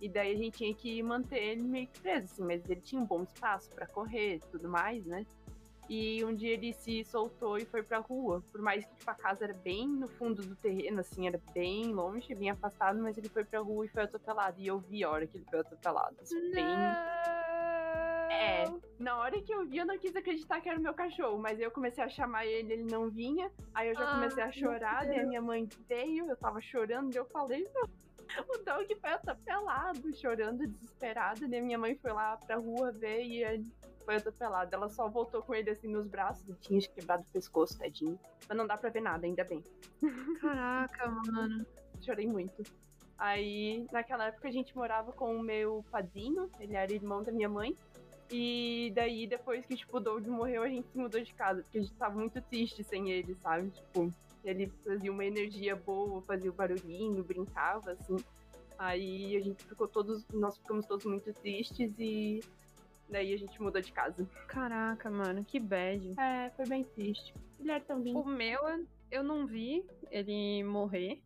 E 0.00 0.08
daí 0.08 0.34
a 0.34 0.36
gente 0.36 0.58
tinha 0.58 0.74
que 0.74 1.02
manter 1.02 1.42
ele 1.42 1.62
meio 1.62 1.88
que 1.88 1.98
preso, 2.00 2.26
assim, 2.26 2.44
mas 2.44 2.68
ele 2.68 2.80
tinha 2.82 3.00
um 3.00 3.06
bom 3.06 3.22
espaço 3.22 3.70
pra 3.70 3.86
correr 3.86 4.36
e 4.36 4.40
tudo 4.52 4.68
mais, 4.68 5.04
né? 5.06 5.24
E 5.88 6.22
um 6.24 6.34
dia 6.34 6.52
ele 6.52 6.72
se 6.74 7.02
soltou 7.04 7.56
e 7.56 7.64
foi 7.64 7.82
pra 7.82 7.98
rua. 7.98 8.42
Por 8.52 8.60
mais 8.60 8.84
que 8.84 8.94
tipo, 8.94 9.10
a 9.10 9.14
casa 9.14 9.44
era 9.44 9.54
bem 9.54 9.88
no 9.88 10.06
fundo 10.06 10.42
do 10.42 10.54
terreno, 10.56 11.00
assim, 11.00 11.26
era 11.26 11.40
bem 11.54 11.92
longe, 11.94 12.34
bem 12.34 12.50
afastado, 12.50 12.98
mas 13.02 13.16
ele 13.16 13.28
foi 13.28 13.44
pra 13.44 13.60
rua 13.60 13.86
e 13.86 13.88
foi 13.88 14.02
atropelado. 14.02 14.60
E 14.60 14.66
eu 14.66 14.78
vi 14.78 15.02
a 15.02 15.10
hora 15.10 15.26
que 15.26 15.36
ele 15.38 15.46
foi 15.50 15.60
atropelado. 15.60 16.14
assim, 16.20 16.50
bem. 16.50 16.66
É, 18.30 18.70
na 18.98 19.16
hora 19.18 19.40
que 19.40 19.52
eu 19.52 19.66
vi, 19.66 19.78
eu 19.78 19.86
não 19.86 19.98
quis 19.98 20.14
acreditar 20.14 20.60
que 20.60 20.68
era 20.68 20.78
o 20.78 20.82
meu 20.82 20.92
cachorro, 20.94 21.38
mas 21.38 21.58
eu 21.58 21.70
comecei 21.70 22.04
a 22.04 22.08
chamar 22.08 22.44
ele, 22.46 22.72
ele 22.74 22.84
não 22.84 23.08
vinha. 23.08 23.50
Aí 23.74 23.88
eu 23.88 23.94
já 23.94 24.04
Ah, 24.04 24.14
comecei 24.14 24.42
a 24.42 24.52
chorar, 24.52 25.06
daí 25.06 25.20
a 25.20 25.26
minha 25.26 25.40
mãe 25.42 25.66
veio, 25.88 26.28
eu 26.28 26.36
tava 26.36 26.60
chorando, 26.60 27.10
daí 27.10 27.18
eu 27.20 27.26
falei, 27.26 27.66
"Não, 27.74 27.84
o 28.48 28.58
Doug 28.64 28.86
foi 29.00 29.10
atropelado, 29.10 30.14
chorando, 30.14 30.66
desesperado. 30.66 31.48
Daí 31.48 31.62
minha 31.62 31.78
mãe 31.78 31.96
foi 31.96 32.12
lá 32.12 32.36
pra 32.36 32.56
rua 32.56 32.92
ver 32.92 33.22
e 33.24 33.44
foi 34.08 34.16
atropelada. 34.16 34.74
Ela 34.74 34.88
só 34.88 35.06
voltou 35.06 35.42
com 35.42 35.54
ele 35.54 35.68
assim 35.68 35.86
nos 35.86 36.06
braços. 36.06 36.48
Ele 36.48 36.56
tinha 36.62 36.80
quebrado 36.80 37.24
o 37.28 37.30
pescoço, 37.30 37.78
tadinho. 37.78 38.18
Mas 38.48 38.56
não 38.56 38.66
dá 38.66 38.74
pra 38.74 38.88
ver 38.88 39.02
nada, 39.02 39.26
ainda 39.26 39.44
bem. 39.44 39.62
Caraca, 40.40 41.10
mano. 41.10 41.66
Chorei 42.00 42.26
muito. 42.26 42.62
Aí, 43.18 43.86
naquela 43.92 44.28
época, 44.28 44.48
a 44.48 44.50
gente 44.50 44.74
morava 44.74 45.12
com 45.12 45.36
o 45.36 45.42
meu 45.42 45.84
padrinho, 45.90 46.48
ele 46.58 46.74
era 46.74 46.90
irmão 46.90 47.22
da 47.22 47.30
minha 47.30 47.50
mãe. 47.50 47.76
E 48.30 48.90
daí, 48.94 49.26
depois 49.26 49.66
que, 49.66 49.76
tipo, 49.76 49.98
o 49.98 50.00
Doug 50.00 50.26
morreu, 50.26 50.62
a 50.62 50.68
gente 50.68 50.88
se 50.88 50.96
mudou 50.96 51.20
de 51.20 51.34
casa, 51.34 51.62
porque 51.62 51.76
a 51.76 51.82
gente 51.82 51.94
tava 51.94 52.14
muito 52.14 52.40
triste 52.40 52.82
sem 52.84 53.10
ele, 53.10 53.34
sabe? 53.42 53.68
Tipo, 53.70 54.10
ele 54.42 54.72
fazia 54.86 55.12
uma 55.12 55.24
energia 55.24 55.76
boa, 55.76 56.22
fazia 56.22 56.48
o 56.48 56.54
barulhinho, 56.54 57.22
brincava, 57.22 57.90
assim. 57.92 58.16
Aí 58.78 59.36
a 59.36 59.40
gente 59.40 59.62
ficou 59.64 59.86
todos, 59.86 60.26
nós 60.32 60.56
ficamos 60.56 60.86
todos 60.86 61.04
muito 61.04 61.30
tristes 61.34 61.92
e 61.98 62.40
daí 63.08 63.32
a 63.32 63.38
gente 63.38 63.60
mudou 63.60 63.80
de 63.80 63.92
casa. 63.92 64.28
Caraca, 64.46 65.10
mano, 65.10 65.44
que 65.44 65.58
bad. 65.58 66.14
É, 66.18 66.50
foi 66.50 66.66
bem 66.66 66.84
triste. 66.84 67.34
Ele 67.58 67.70
era 67.70 67.80
tão 67.80 68.00
lindo. 68.00 68.18
O 68.18 68.26
meu, 68.26 68.60
eu 69.10 69.22
não 69.22 69.46
vi 69.46 69.84
ele 70.10 70.62
morrer. 70.64 71.20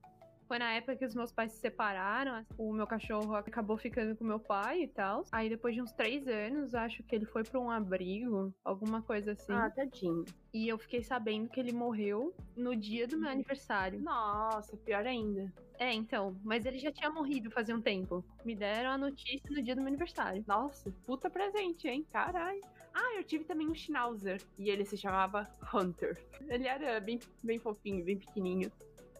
Foi 0.52 0.58
na 0.58 0.74
época 0.74 0.96
que 0.96 1.06
os 1.06 1.14
meus 1.14 1.32
pais 1.32 1.50
se 1.52 1.60
separaram. 1.60 2.44
O 2.58 2.74
meu 2.74 2.86
cachorro 2.86 3.34
acabou 3.34 3.78
ficando 3.78 4.14
com 4.14 4.22
meu 4.22 4.38
pai 4.38 4.82
e 4.82 4.86
tal. 4.86 5.24
Aí 5.32 5.48
depois 5.48 5.74
de 5.74 5.80
uns 5.80 5.92
três 5.92 6.28
anos, 6.28 6.74
acho 6.74 7.02
que 7.04 7.16
ele 7.16 7.24
foi 7.24 7.42
pra 7.42 7.58
um 7.58 7.70
abrigo, 7.70 8.52
alguma 8.62 9.00
coisa 9.00 9.32
assim. 9.32 9.50
Ah, 9.50 9.70
tadinho. 9.70 10.26
E 10.52 10.68
eu 10.68 10.76
fiquei 10.76 11.02
sabendo 11.02 11.48
que 11.48 11.58
ele 11.58 11.72
morreu 11.72 12.34
no 12.54 12.76
dia 12.76 13.08
do 13.08 13.16
meu 13.16 13.30
aniversário. 13.30 13.98
Nossa, 14.02 14.76
pior 14.76 15.06
ainda. 15.06 15.50
É, 15.78 15.90
então. 15.90 16.36
Mas 16.44 16.66
ele 16.66 16.78
já 16.78 16.92
tinha 16.92 17.08
morrido 17.08 17.50
fazia 17.50 17.74
um 17.74 17.80
tempo. 17.80 18.22
Me 18.44 18.54
deram 18.54 18.90
a 18.90 18.98
notícia 18.98 19.50
no 19.50 19.62
dia 19.62 19.74
do 19.74 19.80
meu 19.80 19.88
aniversário. 19.88 20.44
Nossa, 20.46 20.92
puta 21.06 21.30
presente, 21.30 21.88
hein? 21.88 22.06
Caralho. 22.12 22.60
Ah, 22.92 23.14
eu 23.16 23.24
tive 23.24 23.44
também 23.44 23.66
um 23.66 23.74
Schnauzer. 23.74 24.38
E 24.58 24.68
ele 24.68 24.84
se 24.84 24.98
chamava 24.98 25.48
Hunter. 25.72 26.22
Ele 26.46 26.68
era 26.68 27.00
bem, 27.00 27.18
bem 27.42 27.58
fofinho, 27.58 28.04
bem 28.04 28.18
pequenininho. 28.18 28.70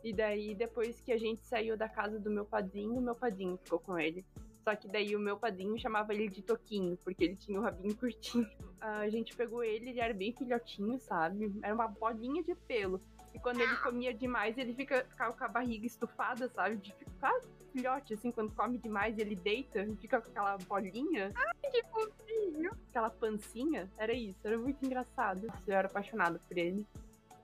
E 0.02 0.12
daí, 0.12 0.54
depois 0.54 1.00
que 1.00 1.12
a 1.12 1.18
gente 1.18 1.42
saiu 1.44 1.76
da 1.76 1.88
casa 1.88 2.18
do 2.18 2.30
meu 2.30 2.44
padrinho, 2.44 3.00
meu 3.00 3.14
padrinho 3.14 3.58
ficou 3.62 3.78
com 3.78 3.98
ele. 3.98 4.24
Só 4.64 4.76
que 4.76 4.88
daí 4.88 5.14
o 5.16 5.20
meu 5.20 5.36
padrinho 5.36 5.78
chamava 5.78 6.14
ele 6.14 6.28
de 6.28 6.42
Toquinho, 6.42 6.96
porque 7.04 7.24
ele 7.24 7.36
tinha 7.36 7.58
o 7.58 7.62
rabinho 7.62 7.96
curtinho. 7.96 8.48
A 8.80 9.08
gente 9.08 9.36
pegou 9.36 9.62
ele, 9.62 9.90
ele 9.90 10.00
era 10.00 10.12
bem 10.12 10.32
filhotinho, 10.32 10.98
sabe? 10.98 11.52
Era 11.62 11.72
uma 11.72 11.86
bolinha 11.86 12.42
de 12.42 12.54
pelo. 12.54 13.00
E 13.32 13.38
quando 13.38 13.60
ele 13.60 13.76
comia 13.76 14.12
demais, 14.12 14.58
ele 14.58 14.74
fica, 14.74 15.04
ficava 15.08 15.32
com 15.32 15.44
a 15.44 15.48
barriga 15.48 15.86
estufada, 15.86 16.48
sabe? 16.48 16.76
De 16.76 16.92
ficar 16.92 17.32
filhote, 17.72 18.14
assim, 18.14 18.30
quando 18.30 18.54
come 18.54 18.78
demais, 18.78 19.18
ele 19.18 19.34
deita 19.34 19.84
e 19.84 19.96
fica 19.96 20.20
com 20.20 20.28
aquela 20.28 20.58
bolinha. 20.58 21.32
Ai, 21.34 21.70
que 21.70 21.82
fofinho! 21.84 22.70
Aquela 22.90 23.10
pancinha. 23.10 23.90
Era 23.96 24.12
isso, 24.12 24.38
era 24.44 24.58
muito 24.58 24.84
engraçado. 24.84 25.46
Eu 25.66 25.74
era 25.74 25.86
apaixonada 25.86 26.38
por 26.46 26.58
ele. 26.58 26.86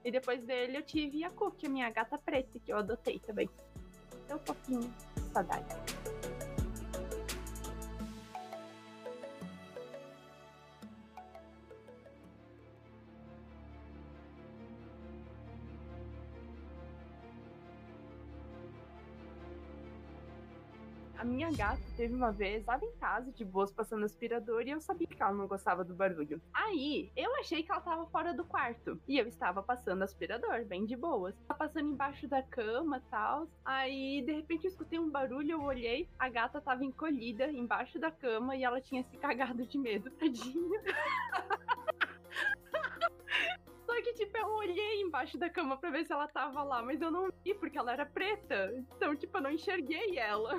E 0.03 0.11
depois 0.11 0.43
dele 0.43 0.77
eu 0.77 0.83
tive 0.83 1.23
a 1.23 1.29
Cookie, 1.29 1.67
a 1.67 1.69
minha 1.69 1.89
gata 1.89 2.17
preta, 2.17 2.57
que 2.59 2.71
eu 2.71 2.77
adotei 2.77 3.19
também. 3.19 3.49
Tão 4.27 4.39
fofinho. 4.39 4.93
Saudade. 5.33 5.98
Minha 21.39 21.51
gata 21.53 21.81
teve 21.95 22.13
uma 22.13 22.33
vez, 22.33 22.59
estava 22.59 22.83
em 22.83 22.91
casa, 22.97 23.31
de 23.31 23.45
boas, 23.45 23.71
passando 23.71 24.03
aspirador, 24.03 24.63
e 24.63 24.71
eu 24.71 24.81
sabia 24.81 25.07
que 25.07 25.23
ela 25.23 25.31
não 25.31 25.47
gostava 25.47 25.85
do 25.85 25.93
barulho. 25.93 26.41
Aí, 26.53 27.09
eu 27.15 27.33
achei 27.37 27.63
que 27.63 27.71
ela 27.71 27.79
estava 27.79 28.05
fora 28.07 28.33
do 28.33 28.43
quarto. 28.43 28.99
E 29.07 29.17
eu 29.17 29.25
estava 29.25 29.63
passando 29.63 30.03
aspirador, 30.03 30.65
bem 30.65 30.85
de 30.85 30.97
boas. 30.97 31.33
Tava 31.47 31.59
passando 31.59 31.91
embaixo 31.91 32.27
da 32.27 32.43
cama 32.43 33.01
tal. 33.09 33.47
Aí, 33.63 34.21
de 34.21 34.33
repente, 34.33 34.65
eu 34.65 34.69
escutei 34.69 34.99
um 34.99 35.09
barulho, 35.09 35.51
eu 35.51 35.61
olhei, 35.61 36.09
a 36.19 36.27
gata 36.27 36.57
estava 36.57 36.83
encolhida 36.83 37.49
embaixo 37.49 37.97
da 37.97 38.11
cama 38.11 38.57
e 38.57 38.65
ela 38.65 38.81
tinha 38.81 39.01
se 39.05 39.15
cagado 39.15 39.65
de 39.65 39.77
medo, 39.77 40.11
tadinha. 40.11 40.81
Que, 44.01 44.13
tipo, 44.13 44.37
eu 44.37 44.47
olhei 44.47 45.01
embaixo 45.01 45.37
da 45.37 45.49
cama 45.49 45.75
pra 45.77 45.89
ver 45.89 46.05
se 46.05 46.13
ela 46.13 46.27
tava 46.27 46.63
lá, 46.63 46.81
mas 46.81 47.01
eu 47.01 47.11
não 47.11 47.29
vi, 47.43 47.53
porque 47.53 47.77
ela 47.77 47.91
era 47.91 48.05
preta. 48.05 48.73
Então, 48.95 49.15
tipo, 49.15 49.37
eu 49.37 49.41
não 49.41 49.51
enxerguei 49.51 50.17
ela. 50.17 50.55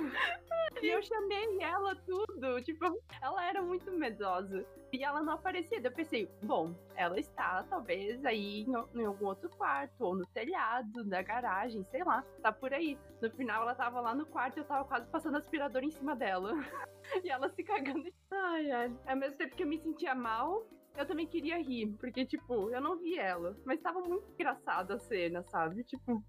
E 0.81 0.87
eu 0.87 1.01
chamei 1.01 1.61
ela 1.61 1.95
tudo. 1.95 2.61
Tipo, 2.61 3.01
ela 3.21 3.45
era 3.45 3.61
muito 3.61 3.91
medrosa. 3.91 4.65
E 4.93 5.03
ela 5.03 5.21
não 5.23 5.33
aparecia. 5.33 5.81
Daí 5.81 5.91
eu 5.91 5.95
pensei, 5.95 6.29
bom, 6.43 6.75
ela 6.95 7.19
está 7.19 7.63
talvez 7.63 8.23
aí 8.25 8.61
em, 8.61 8.73
em 8.95 9.05
algum 9.05 9.25
outro 9.25 9.49
quarto, 9.49 10.01
ou 10.01 10.15
no 10.15 10.25
telhado, 10.27 11.03
na 11.05 11.21
garagem, 11.21 11.83
sei 11.85 12.03
lá. 12.03 12.23
Tá 12.41 12.51
por 12.51 12.73
aí. 12.73 12.97
No 13.21 13.29
final, 13.31 13.63
ela 13.63 13.75
tava 13.75 14.01
lá 14.01 14.13
no 14.13 14.25
quarto 14.25 14.57
e 14.57 14.59
eu 14.59 14.65
tava 14.65 14.85
quase 14.85 15.07
passando 15.07 15.37
aspirador 15.37 15.83
em 15.83 15.91
cima 15.91 16.15
dela. 16.15 16.53
e 17.23 17.29
ela 17.29 17.49
se 17.49 17.63
cagando. 17.63 18.07
Ai, 18.29 18.71
ai. 18.71 18.95
Ao 19.07 19.15
mesmo 19.15 19.37
tempo 19.37 19.55
que 19.55 19.63
eu 19.63 19.67
me 19.67 19.79
sentia 19.79 20.13
mal, 20.13 20.65
eu 20.95 21.05
também 21.05 21.27
queria 21.27 21.57
rir, 21.61 21.95
porque, 21.99 22.25
tipo, 22.25 22.69
eu 22.69 22.81
não 22.81 22.97
vi 22.97 23.17
ela, 23.17 23.55
mas 23.65 23.79
tava 23.81 23.99
muito 24.01 24.29
engraçada 24.33 24.95
a 24.95 24.99
cena, 24.99 25.43
sabe? 25.43 25.83
Tipo. 25.83 26.23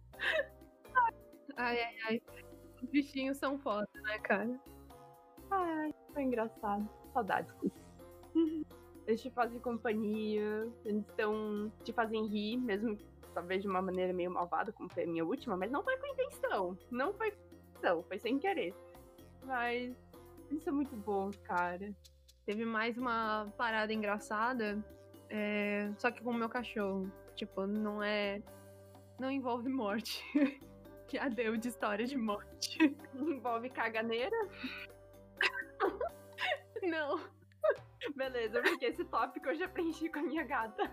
Ai, 1.57 1.81
ai, 1.81 1.97
ai. 2.07 2.23
Os 2.83 2.89
bichinhos 2.89 3.39
são 3.39 3.59
foda, 3.59 3.89
né, 4.03 4.19
cara? 4.21 4.61
Ai, 5.51 5.95
foi 6.13 6.23
engraçado. 6.23 6.89
Saudades. 7.13 7.55
Eles 9.07 9.21
te 9.21 9.31
fazem 9.31 9.59
companhia, 9.59 10.71
eles 10.85 11.05
estão. 11.09 11.73
te 11.83 11.93
fazem 11.93 12.25
rir, 12.29 12.57
mesmo 12.57 12.97
talvez 13.35 13.63
de 13.63 13.69
uma 13.69 13.83
maneira 13.83 14.13
meio 14.13 14.31
malvada, 14.31 14.73
como 14.73 14.93
foi 14.93 15.03
a 15.03 15.07
minha 15.07 15.25
última, 15.25 15.57
mas 15.57 15.73
não 15.73 15.83
foi 15.83 15.97
com 15.97 16.07
intenção. 16.07 16.79
Não 16.89 17.13
foi 17.13 17.33
com 17.33 17.41
intenção, 17.57 18.03
foi 18.05 18.19
sem 18.21 18.39
querer. 18.39 18.73
Mas 19.45 19.93
eles 20.49 20.63
são 20.63 20.73
muito 20.73 20.95
bons, 20.95 21.37
cara. 21.39 21.93
Teve 22.45 22.65
mais 22.65 22.99
uma 22.99 23.53
parada 23.57 23.93
engraçada, 23.93 24.85
é, 25.31 25.91
só 25.97 26.11
que 26.11 26.23
com 26.23 26.31
o 26.31 26.35
meu 26.35 26.49
cachorro. 26.49 27.11
Tipo, 27.35 27.67
não 27.67 28.03
é. 28.03 28.43
Não 29.19 29.31
envolve 29.31 29.69
morte. 29.69 30.23
Já 31.09 31.29
deu 31.29 31.57
de 31.57 31.69
história 31.69 32.07
de 32.07 32.17
morte. 32.17 32.97
Envolve 33.15 33.69
caganeira? 33.71 34.37
Não. 36.83 37.21
Beleza, 38.17 38.61
porque 38.61 38.87
esse 38.87 39.05
tópico 39.05 39.49
eu 39.49 39.55
já 39.55 39.69
preenchi 39.69 40.09
com 40.09 40.19
a 40.19 40.23
minha 40.23 40.43
gata. 40.43 40.91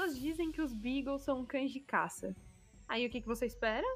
Pessoas 0.00 0.18
dizem 0.18 0.50
que 0.50 0.62
os 0.62 0.72
Beagles 0.72 1.22
são 1.22 1.44
cães 1.44 1.70
de 1.70 1.80
caça. 1.80 2.34
Aí 2.88 3.06
o 3.06 3.10
que, 3.10 3.20
que 3.20 3.26
você 3.26 3.44
espera? 3.44 3.86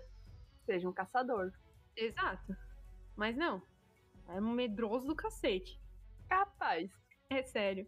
Seja 0.66 0.88
um 0.88 0.92
caçador. 0.92 1.50
Exato. 1.96 2.54
Mas 3.16 3.34
não. 3.36 3.62
É 4.28 4.38
um 4.38 4.52
medroso 4.52 5.06
do 5.06 5.14
cacete. 5.14 5.80
Capaz. 6.28 6.90
É 7.30 7.42
sério. 7.42 7.86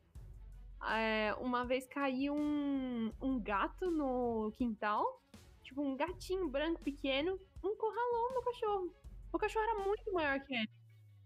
É, 0.89 1.35
uma 1.35 1.65
vez 1.65 1.87
caiu 1.87 2.35
um, 2.35 3.13
um 3.21 3.39
gato 3.39 3.91
no 3.91 4.51
quintal. 4.57 5.23
Tipo, 5.63 5.83
um 5.83 5.95
gatinho 5.95 6.49
branco 6.49 6.81
pequeno. 6.83 7.39
Encurralou 7.63 8.33
meu 8.33 8.43
cachorro. 8.43 8.95
O 9.31 9.39
cachorro 9.39 9.65
era 9.65 9.85
muito 9.85 10.11
maior 10.13 10.41
que 10.41 10.55
ele. 10.55 10.71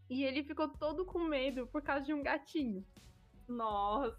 E 0.08 0.24
ele 0.24 0.42
ficou 0.42 0.68
todo 0.68 1.04
com 1.04 1.20
medo 1.20 1.68
por 1.68 1.82
causa 1.82 2.04
de 2.04 2.12
um 2.12 2.22
gatinho. 2.22 2.84
Nossa. 3.46 4.18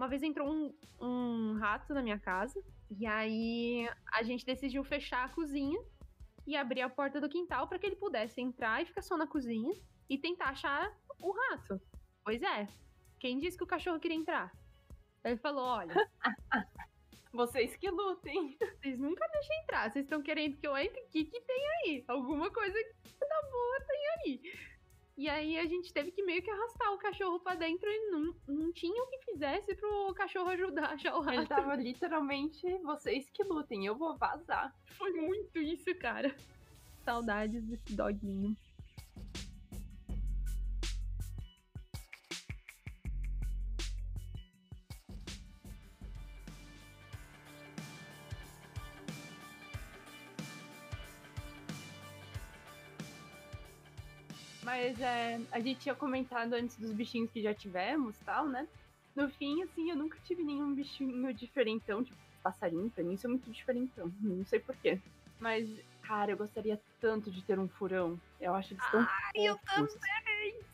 Uma 0.00 0.08
vez 0.08 0.22
entrou 0.22 0.50
um, 0.50 0.74
um 0.98 1.58
rato 1.58 1.92
na 1.92 2.00
minha 2.00 2.18
casa. 2.18 2.58
E 2.90 3.04
aí 3.04 3.86
a 4.14 4.22
gente 4.22 4.46
decidiu 4.46 4.82
fechar 4.82 5.26
a 5.26 5.28
cozinha 5.28 5.78
e 6.46 6.56
abrir 6.56 6.80
a 6.80 6.88
porta 6.88 7.20
do 7.20 7.28
quintal 7.28 7.68
para 7.68 7.78
que 7.78 7.84
ele 7.84 7.96
pudesse 7.96 8.40
entrar 8.40 8.80
e 8.80 8.86
ficar 8.86 9.02
só 9.02 9.14
na 9.14 9.26
cozinha 9.26 9.70
e 10.08 10.16
tentar 10.16 10.46
achar 10.46 10.90
o 11.20 11.32
rato. 11.32 11.78
Pois 12.24 12.40
é. 12.40 12.66
Quem 13.18 13.38
disse 13.38 13.58
que 13.58 13.64
o 13.64 13.66
cachorro 13.66 14.00
queria 14.00 14.16
entrar? 14.16 14.50
Ele 15.22 15.36
falou: 15.36 15.66
olha, 15.66 15.92
Vocês 17.30 17.76
que 17.76 17.90
lutem. 17.90 18.56
vocês 18.80 18.98
nunca 18.98 19.28
deixam 19.28 19.56
entrar. 19.62 19.90
Vocês 19.90 20.06
estão 20.06 20.22
querendo 20.22 20.56
que 20.56 20.66
eu 20.66 20.78
entre? 20.78 20.98
O 20.98 21.08
que, 21.08 21.26
que 21.26 21.40
tem 21.42 21.62
aí? 21.84 22.04
Alguma 22.08 22.50
coisa 22.50 22.74
tá 23.18 23.48
boa 23.52 23.80
tem 23.86 24.08
aí. 24.08 24.69
E 25.20 25.28
aí 25.28 25.58
a 25.58 25.66
gente 25.66 25.92
teve 25.92 26.10
que 26.10 26.22
meio 26.22 26.42
que 26.42 26.50
arrastar 26.50 26.94
o 26.94 26.96
cachorro 26.96 27.38
pra 27.40 27.54
dentro 27.54 27.86
e 27.90 28.10
não, 28.10 28.34
não 28.48 28.72
tinha 28.72 29.02
o 29.02 29.06
que 29.06 29.18
fizesse 29.18 29.74
pro 29.74 30.14
cachorro 30.14 30.48
ajudar 30.48 30.84
a 30.84 30.92
achar 30.94 31.14
o 31.14 31.28
Ele 31.28 31.36
rato. 31.36 31.48
tava 31.50 31.76
literalmente, 31.76 32.66
vocês 32.78 33.28
que 33.28 33.42
lutem, 33.44 33.84
eu 33.84 33.94
vou 33.94 34.16
vazar. 34.16 34.74
Foi 34.96 35.12
muito 35.12 35.58
isso, 35.58 35.94
cara. 35.96 36.34
Saudades 37.04 37.62
desse 37.64 37.92
doguinho. 37.94 38.56
Mas 54.80 54.98
é, 54.98 55.38
a 55.52 55.60
gente 55.60 55.80
tinha 55.80 55.94
comentado 55.94 56.54
antes 56.54 56.74
dos 56.76 56.90
bichinhos 56.90 57.30
que 57.30 57.42
já 57.42 57.52
tivemos 57.52 58.16
tal, 58.24 58.48
né? 58.48 58.66
No 59.14 59.28
fim, 59.28 59.62
assim, 59.62 59.90
eu 59.90 59.96
nunca 59.96 60.18
tive 60.24 60.42
nenhum 60.42 60.74
bichinho 60.74 61.34
diferentão, 61.34 62.02
tipo 62.02 62.18
passarinho, 62.42 62.88
pra 62.88 63.04
mim 63.04 63.12
isso 63.12 63.26
é 63.26 63.28
muito 63.28 63.50
diferentão. 63.50 64.10
Não 64.18 64.42
sei 64.46 64.58
porquê. 64.58 64.98
Mas, 65.38 65.68
cara, 66.00 66.30
eu 66.30 66.36
gostaria 66.38 66.80
tanto 66.98 67.30
de 67.30 67.42
ter 67.42 67.58
um 67.58 67.68
furão. 67.68 68.18
Eu 68.40 68.54
acho 68.54 68.72
eles 68.72 68.90
tão 68.90 69.00
Ai, 69.00 69.32
eu 69.34 69.58
fofos. 69.58 69.98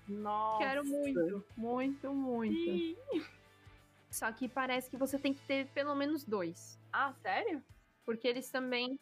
Nossa. 0.06 0.64
Quero 0.64 0.84
muito, 0.84 1.44
muito, 1.56 2.14
muito. 2.14 3.26
Só 4.08 4.30
que 4.30 4.48
parece 4.48 4.88
que 4.88 4.96
você 4.96 5.18
tem 5.18 5.34
que 5.34 5.44
ter 5.46 5.66
pelo 5.68 5.96
menos 5.96 6.22
dois. 6.22 6.78
Ah, 6.92 7.12
sério? 7.14 7.60
Porque 8.04 8.28
eles 8.28 8.48
também. 8.50 9.00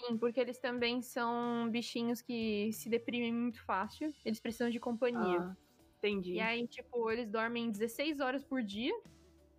Sim, 0.00 0.18
porque 0.18 0.40
eles 0.40 0.58
também 0.58 1.00
são 1.02 1.68
bichinhos 1.70 2.20
que 2.20 2.72
se 2.72 2.88
deprimem 2.88 3.32
muito 3.32 3.62
fácil. 3.64 4.12
Eles 4.24 4.40
precisam 4.40 4.70
de 4.70 4.80
companhia. 4.80 5.40
Ah, 5.40 5.56
entendi. 5.98 6.34
E 6.34 6.40
aí, 6.40 6.66
tipo, 6.66 7.10
eles 7.10 7.30
dormem 7.30 7.70
16 7.70 8.20
horas 8.20 8.42
por 8.42 8.62
dia. 8.62 8.94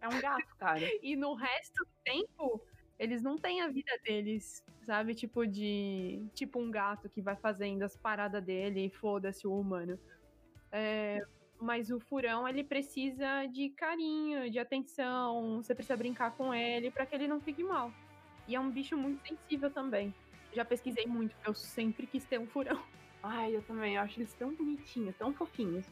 É 0.02 0.08
um 0.08 0.19
gato, 0.19 0.56
cara. 0.58 0.80
E 1.02 1.15
no 1.15 1.34
resto 1.34 1.84
do 1.84 1.89
tempo, 2.04 2.62
eles 3.00 3.24
não 3.24 3.38
têm 3.38 3.62
a 3.62 3.69
vida 3.69 3.91
deles, 4.04 4.63
sabe? 4.84 5.15
Tipo 5.15 5.48
de. 5.48 6.28
Tipo 6.34 6.60
um 6.60 6.69
gato 6.69 7.10
que 7.10 7.21
vai 7.21 7.36
fazendo 7.36 7.84
as 7.84 7.95
paradas 7.95 8.43
dele 8.43 8.86
e 8.86 8.89
foda-se 8.89 9.48
o 9.48 9.58
humano. 9.58 9.98
É, 10.71 11.26
mas 11.60 11.89
o 11.89 12.00
furão, 12.00 12.48
ele 12.48 12.63
precisa 12.63 13.45
de 13.45 13.69
carinho, 13.69 14.50
de 14.52 14.60
atenção. 14.60 15.63
Você 15.63 15.74
precisa 15.74 15.95
brincar 15.95 16.36
com 16.36 16.54
ele 16.54 16.91
para 16.91 17.06
que 17.06 17.15
ele 17.15 17.28
não 17.28 17.39
fique 17.39 17.63
mal. 17.63 17.91
E 18.48 18.56
é 18.56 18.60
um 18.60 18.69
bicho 18.69 18.95
muito 18.98 19.26
sensível 19.28 19.71
também. 19.71 20.13
Já 20.56 20.63
pesquisei 20.63 21.06
muito, 21.06 21.36
eu 21.46 21.54
sempre 21.54 22.08
quis 22.08 22.24
ter 22.24 22.39
um 22.39 22.48
furão. 22.48 22.82
Ai, 23.22 23.58
eu 23.58 23.62
também. 23.63 23.96
Eu 23.96 24.02
acho 24.02 24.22
eles 24.22 24.34
tão 24.36 24.56
bonitinhos, 24.56 25.13
tão 25.18 25.34
fofinhos. 25.34 25.86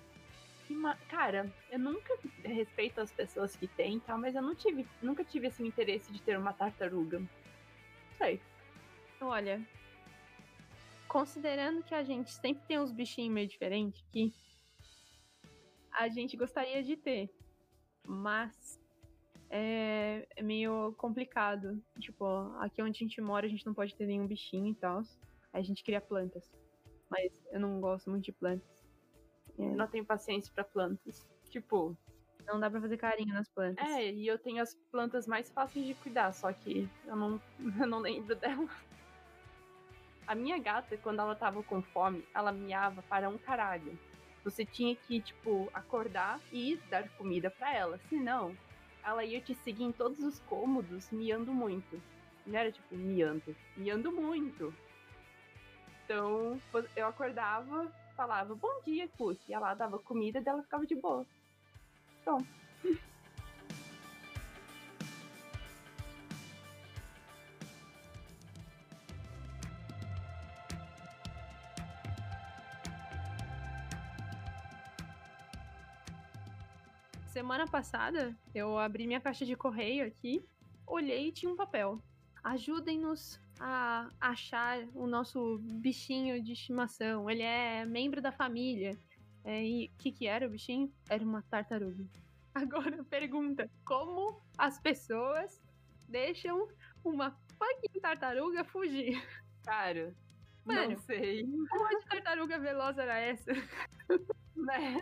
Cara, 1.09 1.51
eu 1.69 1.77
nunca 1.77 2.17
respeito 2.43 3.01
as 3.01 3.11
pessoas 3.11 3.55
que 3.55 3.67
têm, 3.67 3.99
tá? 3.99 4.17
Mas 4.17 4.33
eu 4.33 4.41
não 4.41 4.55
tive, 4.55 4.87
nunca 5.01 5.23
tive 5.23 5.47
esse 5.47 5.61
interesse 5.61 6.11
de 6.11 6.21
ter 6.21 6.37
uma 6.37 6.53
tartaruga. 6.53 7.21
Sei. 8.17 8.41
Olha, 9.19 9.61
considerando 11.07 11.83
que 11.83 11.93
a 11.93 12.03
gente 12.03 12.31
sempre 12.31 12.63
tem 12.65 12.79
uns 12.79 12.91
bichinhos 12.91 13.33
meio 13.33 13.47
diferentes 13.47 14.01
aqui, 14.07 14.33
a 15.91 16.07
gente 16.07 16.37
gostaria 16.37 16.81
de 16.81 16.95
ter, 16.95 17.29
mas 18.07 18.79
é, 19.55 20.27
é 20.35 20.41
meio 20.41 20.93
complicado. 20.97 21.79
Tipo, 21.99 22.25
aqui 22.59 22.81
onde 22.81 22.97
a 22.97 23.03
gente 23.07 23.21
mora, 23.21 23.45
a 23.45 23.49
gente 23.49 23.65
não 23.65 23.73
pode 23.73 23.95
ter 23.95 24.07
nenhum 24.07 24.25
bichinho 24.25 24.71
e 24.71 24.75
tal. 24.75 25.01
Aí 25.53 25.61
a 25.61 25.63
gente 25.63 25.83
cria 25.83 26.01
plantas. 26.01 26.51
Mas 27.09 27.31
eu 27.51 27.59
não 27.59 27.79
gosto 27.79 28.09
muito 28.09 28.25
de 28.25 28.31
plantas. 28.31 28.67
É, 29.59 29.63
Eu 29.63 29.75
não 29.75 29.87
tenho 29.87 30.03
paciência 30.03 30.51
pra 30.55 30.63
plantas. 30.63 31.23
Tipo, 31.51 31.95
não 32.47 32.59
dá 32.59 32.67
pra 32.69 32.81
fazer 32.81 32.97
carinho 32.97 33.33
nas 33.33 33.47
plantas. 33.47 33.87
é, 33.87 34.11
e 34.11 34.25
eu 34.27 34.39
tenho 34.39 34.61
as 34.63 34.73
plantas 34.91 35.27
mais 35.27 35.51
fáceis 35.51 35.85
de 35.85 35.93
cuidar, 35.93 36.31
só 36.33 36.51
que 36.51 36.89
eu 37.05 37.15
não, 37.15 37.39
eu 37.79 37.85
não 37.87 37.99
lembro 37.99 38.35
dela. 38.35 38.67
A 40.25 40.33
minha 40.33 40.57
gata, 40.57 40.97
quando 40.97 41.19
ela 41.19 41.35
tava 41.35 41.61
com 41.61 41.81
fome, 41.81 42.25
ela 42.33 42.51
miava 42.51 43.03
para 43.03 43.29
um 43.29 43.37
caralho. 43.37 43.97
Você 44.43 44.65
tinha 44.65 44.95
que, 44.95 45.21
tipo, 45.21 45.69
acordar 45.73 46.39
e 46.51 46.77
dar 46.89 47.07
comida 47.17 47.51
pra 47.51 47.73
ela. 47.73 47.99
Senão, 48.09 48.55
ela 49.03 49.23
ia 49.23 49.41
te 49.41 49.53
seguir 49.55 49.83
em 49.83 49.91
todos 49.91 50.19
os 50.19 50.39
cômodos 50.41 51.09
miando 51.11 51.53
muito. 51.53 52.01
Não 52.45 52.59
era 52.59 52.71
tipo 52.71 52.95
miando, 52.95 53.55
miando 53.75 54.11
muito. 54.11 54.73
Então, 56.03 56.59
eu 56.95 57.07
acordava, 57.07 57.91
falava 58.15 58.53
bom 58.55 58.81
dia, 58.85 59.07
Puss. 59.17 59.37
E 59.47 59.53
ela 59.53 59.73
dava 59.73 59.97
comida 59.99 60.39
e 60.39 60.47
ela 60.47 60.61
ficava 60.61 60.85
de 60.85 60.95
boa. 60.95 61.25
Pronto. 62.23 62.47
Semana 77.53 77.69
passada, 77.69 78.35
eu 78.55 78.79
abri 78.79 79.05
minha 79.05 79.21
caixa 79.21 79.45
de 79.45 79.55
correio 79.55 80.07
aqui, 80.07 80.43
olhei 80.87 81.27
e 81.27 81.31
tinha 81.31 81.51
um 81.51 81.55
papel. 81.55 82.01
Ajudem-nos 82.43 83.39
a 83.59 84.09
achar 84.19 84.79
o 84.95 85.05
nosso 85.05 85.59
bichinho 85.59 86.41
de 86.41 86.53
estimação. 86.53 87.29
Ele 87.29 87.43
é 87.43 87.85
membro 87.85 88.23
da 88.23 88.31
família. 88.31 88.97
É, 89.43 89.63
e 89.63 89.85
o 89.85 89.97
que, 89.99 90.11
que 90.11 90.25
era 90.25 90.47
o 90.47 90.49
bichinho? 90.49 90.91
Era 91.07 91.23
uma 91.23 91.43
tartaruga. 91.43 92.03
Agora 92.55 93.03
pergunta: 93.03 93.69
como 93.85 94.41
as 94.57 94.79
pessoas 94.79 95.61
deixam 96.09 96.67
uma 97.03 97.37
fucking 97.59 97.99
tartaruga 98.01 98.63
fugir? 98.63 99.23
Cara, 99.63 100.11
Mano. 100.65 100.89
não 100.89 100.97
sei. 100.97 101.45
Qual 101.69 101.99
de 101.99 102.05
tartaruga 102.07 102.57
veloz 102.57 102.97
era 102.97 103.19
essa? 103.19 103.51
Né? 104.55 105.01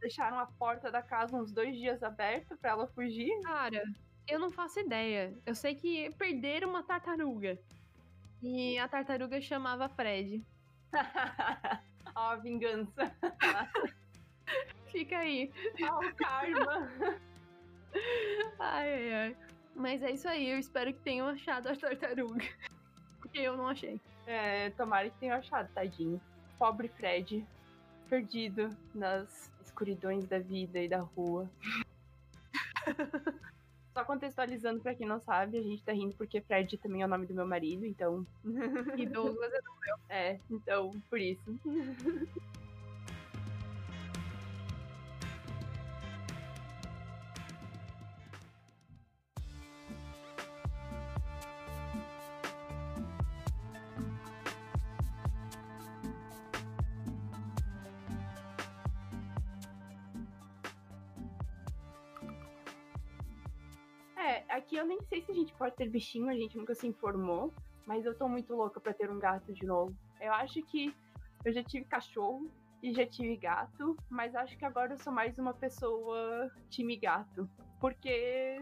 Deixaram 0.00 0.38
a 0.38 0.46
porta 0.46 0.90
da 0.90 1.02
casa 1.02 1.36
uns 1.36 1.52
dois 1.52 1.76
dias 1.76 2.02
aberta 2.02 2.56
pra 2.56 2.70
ela 2.70 2.86
fugir. 2.86 3.30
Cara, 3.42 3.82
eu 4.28 4.38
não 4.38 4.50
faço 4.50 4.80
ideia. 4.80 5.36
Eu 5.44 5.54
sei 5.54 5.74
que 5.74 6.10
perderam 6.18 6.68
uma 6.68 6.82
tartaruga. 6.82 7.58
E 8.42 8.78
a 8.78 8.86
tartaruga 8.86 9.40
chamava 9.40 9.88
Fred. 9.88 10.44
Ó, 12.14 12.30
a 12.30 12.36
vingança. 12.36 13.12
Fica 14.86 15.18
aí. 15.18 15.50
Ó, 15.82 15.98
o 15.98 16.14
karma. 16.14 16.90
Ai, 18.58 18.92
ai, 18.92 19.14
ai. 19.14 19.36
Mas 19.74 20.02
é 20.02 20.10
isso 20.12 20.28
aí. 20.28 20.48
Eu 20.50 20.58
espero 20.58 20.92
que 20.92 21.00
tenham 21.00 21.26
achado 21.26 21.68
a 21.68 21.76
tartaruga. 21.76 22.44
Porque 23.20 23.38
eu 23.38 23.56
não 23.56 23.68
achei. 23.68 24.00
É, 24.26 24.70
tomara 24.70 25.08
que 25.10 25.18
tenha 25.18 25.36
achado, 25.36 25.72
tadinho. 25.72 26.20
Pobre 26.58 26.88
Fred. 26.88 27.46
Perdido 28.08 28.70
nas 28.94 29.50
escuridões 29.64 30.26
da 30.26 30.38
vida 30.38 30.80
e 30.80 30.88
da 30.88 31.00
rua. 31.00 31.48
Só 33.92 34.04
contextualizando 34.04 34.80
pra 34.80 34.94
quem 34.94 35.06
não 35.06 35.20
sabe, 35.20 35.58
a 35.58 35.62
gente 35.62 35.82
tá 35.82 35.92
rindo 35.92 36.14
porque 36.14 36.40
Fred 36.40 36.78
também 36.78 37.02
é 37.02 37.04
o 37.04 37.08
nome 37.08 37.26
do 37.26 37.34
meu 37.34 37.46
marido, 37.46 37.84
então. 37.84 38.24
E 38.96 39.04
Douglas 39.06 39.52
é 40.08 40.32
É, 40.32 40.40
então, 40.50 40.92
por 41.10 41.20
isso. 41.20 41.58
pode 65.58 65.76
ter 65.76 65.88
bichinho, 65.88 66.30
a 66.30 66.34
gente 66.34 66.56
nunca 66.56 66.74
se 66.74 66.86
informou, 66.86 67.52
mas 67.86 68.06
eu 68.06 68.16
tô 68.16 68.28
muito 68.28 68.54
louca 68.54 68.80
pra 68.80 68.94
ter 68.94 69.10
um 69.10 69.18
gato 69.18 69.52
de 69.52 69.66
novo. 69.66 69.94
Eu 70.20 70.32
acho 70.32 70.62
que 70.62 70.94
eu 71.44 71.52
já 71.52 71.62
tive 71.62 71.84
cachorro 71.84 72.50
e 72.82 72.92
já 72.92 73.04
tive 73.04 73.36
gato, 73.36 73.96
mas 74.08 74.34
acho 74.34 74.56
que 74.56 74.64
agora 74.64 74.92
eu 74.92 74.98
sou 74.98 75.12
mais 75.12 75.38
uma 75.38 75.52
pessoa 75.52 76.50
time 76.70 76.96
gato. 76.96 77.48
Porque, 77.80 78.60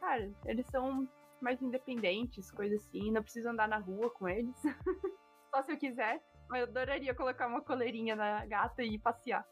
cara, 0.00 0.30
eles 0.46 0.66
são 0.66 1.06
mais 1.40 1.60
independentes, 1.62 2.50
coisa 2.50 2.76
assim, 2.76 3.10
não 3.10 3.22
preciso 3.22 3.48
andar 3.48 3.68
na 3.68 3.78
rua 3.78 4.10
com 4.10 4.28
eles. 4.28 4.56
Só 5.54 5.62
se 5.62 5.72
eu 5.72 5.78
quiser. 5.78 6.22
Mas 6.48 6.62
eu 6.62 6.68
adoraria 6.68 7.14
colocar 7.14 7.46
uma 7.46 7.60
coleirinha 7.60 8.16
na 8.16 8.44
gata 8.46 8.82
e 8.82 8.98
passear. 8.98 9.46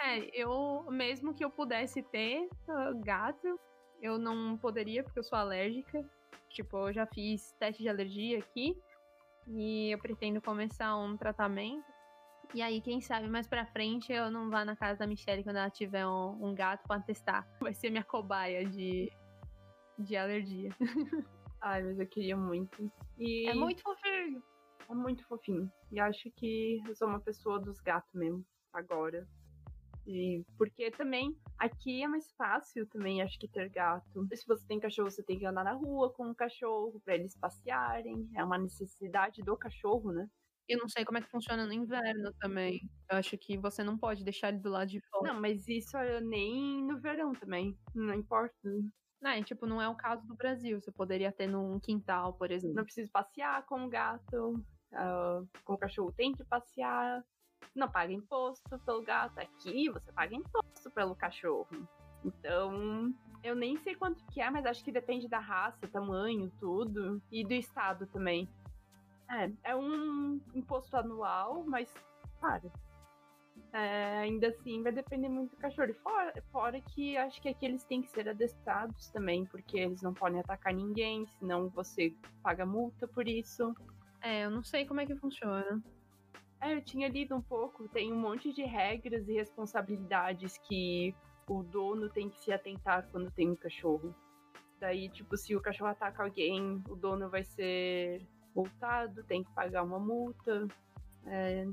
É, 0.00 0.18
eu, 0.38 0.84
mesmo 0.90 1.34
que 1.34 1.44
eu 1.44 1.50
pudesse 1.50 2.02
ter 2.02 2.48
uh, 2.68 2.98
gato, 3.04 3.58
eu 4.00 4.18
não 4.18 4.58
poderia 4.58 5.02
porque 5.02 5.18
eu 5.18 5.24
sou 5.24 5.38
alérgica. 5.38 6.04
Tipo, 6.48 6.88
eu 6.88 6.92
já 6.92 7.06
fiz 7.06 7.52
teste 7.58 7.82
de 7.82 7.88
alergia 7.88 8.38
aqui 8.38 8.76
e 9.46 9.90
eu 9.90 9.98
pretendo 9.98 10.40
começar 10.40 10.96
um 10.96 11.16
tratamento. 11.16 11.84
E 12.54 12.60
aí, 12.60 12.82
quem 12.82 13.00
sabe 13.00 13.28
mais 13.28 13.46
pra 13.46 13.64
frente 13.66 14.12
eu 14.12 14.30
não 14.30 14.50
vá 14.50 14.64
na 14.64 14.76
casa 14.76 14.98
da 14.98 15.06
Michelle 15.06 15.42
quando 15.42 15.56
ela 15.56 15.70
tiver 15.70 16.06
um, 16.06 16.48
um 16.48 16.54
gato 16.54 16.86
pra 16.86 17.00
testar. 17.00 17.48
Vai 17.60 17.72
ser 17.72 17.90
minha 17.90 18.04
cobaia 18.04 18.66
de, 18.68 19.10
de 19.98 20.16
alergia. 20.16 20.70
Ai, 21.62 21.82
mas 21.82 21.98
eu 21.98 22.06
queria 22.06 22.36
muito. 22.36 22.92
E 23.18 23.48
É 23.48 23.54
muito 23.54 23.82
fofinho. 23.82 24.42
é 24.90 24.94
muito 24.94 25.24
fofinho. 25.26 25.72
E 25.90 26.00
acho 26.00 26.30
que 26.32 26.82
eu 26.86 26.94
sou 26.94 27.08
uma 27.08 27.20
pessoa 27.20 27.58
dos 27.58 27.78
gatos 27.80 28.12
mesmo, 28.12 28.44
agora. 28.72 29.26
Porque 30.58 30.90
também 30.90 31.36
aqui 31.58 32.02
é 32.02 32.08
mais 32.08 32.30
fácil 32.32 32.86
também, 32.88 33.22
acho 33.22 33.38
que 33.38 33.48
ter 33.48 33.68
gato. 33.68 34.26
Se 34.34 34.46
você 34.46 34.66
tem 34.66 34.80
cachorro, 34.80 35.10
você 35.10 35.22
tem 35.22 35.38
que 35.38 35.46
andar 35.46 35.64
na 35.64 35.72
rua 35.72 36.12
com 36.12 36.30
o 36.30 36.34
cachorro 36.34 37.00
pra 37.04 37.14
eles 37.14 37.36
passearem. 37.36 38.28
É 38.36 38.44
uma 38.44 38.58
necessidade 38.58 39.42
do 39.42 39.56
cachorro, 39.56 40.12
né? 40.12 40.28
Eu 40.68 40.78
não 40.78 40.88
sei 40.88 41.04
como 41.04 41.18
é 41.18 41.20
que 41.20 41.30
funciona 41.30 41.66
no 41.66 41.72
inverno 41.72 42.32
também. 42.40 42.80
Eu 43.10 43.18
acho 43.18 43.36
que 43.36 43.58
você 43.58 43.82
não 43.82 43.98
pode 43.98 44.24
deixar 44.24 44.48
ele 44.48 44.58
do 44.58 44.70
lado 44.70 44.88
de 44.88 45.00
fora. 45.08 45.32
Não, 45.32 45.40
mas 45.40 45.66
isso 45.68 45.96
é 45.96 46.20
nem 46.20 46.84
no 46.84 47.00
verão 47.00 47.32
também. 47.32 47.76
Não 47.94 48.14
importa. 48.14 48.54
Não, 49.20 49.30
é, 49.30 49.42
tipo, 49.42 49.66
não 49.66 49.80
é 49.80 49.88
o 49.88 49.94
caso 49.94 50.26
do 50.26 50.34
Brasil. 50.34 50.80
Você 50.80 50.90
poderia 50.90 51.30
ter 51.32 51.46
num 51.46 51.78
quintal, 51.78 52.34
por 52.34 52.50
exemplo. 52.50 52.76
Não 52.76 52.84
precisa 52.84 53.10
passear 53.12 53.64
com 53.66 53.84
o 53.84 53.88
gato. 53.88 54.54
Uh, 54.92 55.48
com 55.64 55.74
o 55.74 55.78
cachorro 55.78 56.12
tem 56.12 56.32
que 56.32 56.44
passear. 56.44 57.24
Não 57.74 57.90
paga 57.90 58.12
imposto 58.12 58.78
pelo 58.80 59.02
gato. 59.02 59.38
Aqui 59.38 59.88
você 59.90 60.12
paga 60.12 60.34
imposto 60.34 60.90
pelo 60.90 61.14
cachorro. 61.14 61.88
Então, 62.24 63.12
eu 63.42 63.54
nem 63.54 63.76
sei 63.78 63.94
quanto 63.94 64.24
que 64.26 64.40
é, 64.40 64.48
mas 64.50 64.64
acho 64.66 64.84
que 64.84 64.92
depende 64.92 65.28
da 65.28 65.38
raça, 65.38 65.88
tamanho, 65.88 66.52
tudo. 66.60 67.20
E 67.30 67.44
do 67.44 67.54
estado 67.54 68.06
também. 68.06 68.48
É, 69.30 69.50
é 69.70 69.76
um 69.76 70.40
imposto 70.54 70.96
anual, 70.96 71.64
mas, 71.66 71.92
claro, 72.38 72.70
é, 73.72 74.18
ainda 74.18 74.48
assim 74.48 74.82
vai 74.82 74.92
depender 74.92 75.28
muito 75.28 75.52
do 75.52 75.56
cachorro. 75.56 75.94
Fora, 76.02 76.32
fora 76.52 76.80
que 76.80 77.16
acho 77.16 77.40
que 77.40 77.48
aqui 77.48 77.64
eles 77.64 77.84
têm 77.84 78.02
que 78.02 78.10
ser 78.10 78.28
adestrados 78.28 79.08
também, 79.08 79.46
porque 79.46 79.78
eles 79.78 80.02
não 80.02 80.12
podem 80.12 80.40
atacar 80.40 80.74
ninguém, 80.74 81.26
senão 81.38 81.68
você 81.70 82.14
paga 82.42 82.66
multa 82.66 83.08
por 83.08 83.26
isso. 83.26 83.74
É, 84.20 84.44
eu 84.44 84.50
não 84.50 84.62
sei 84.62 84.86
como 84.86 85.00
é 85.00 85.06
que 85.06 85.16
funciona. 85.16 85.82
É, 86.62 86.74
eu 86.74 86.80
tinha 86.80 87.08
lido 87.08 87.34
um 87.34 87.42
pouco, 87.42 87.88
tem 87.88 88.12
um 88.12 88.16
monte 88.16 88.52
de 88.52 88.62
regras 88.62 89.28
e 89.28 89.32
responsabilidades 89.32 90.56
que 90.58 91.12
o 91.48 91.60
dono 91.64 92.08
tem 92.08 92.30
que 92.30 92.38
se 92.38 92.52
atentar 92.52 93.08
quando 93.10 93.32
tem 93.32 93.50
um 93.50 93.56
cachorro. 93.56 94.14
Daí, 94.78 95.08
tipo, 95.08 95.36
se 95.36 95.56
o 95.56 95.60
cachorro 95.60 95.90
ataca 95.90 96.22
alguém, 96.22 96.80
o 96.88 96.94
dono 96.94 97.28
vai 97.28 97.42
ser 97.42 98.24
multado, 98.54 99.24
tem 99.24 99.42
que 99.42 99.50
pagar 99.52 99.82
uma 99.82 99.98
multa. 99.98 100.68
É, 101.26 101.66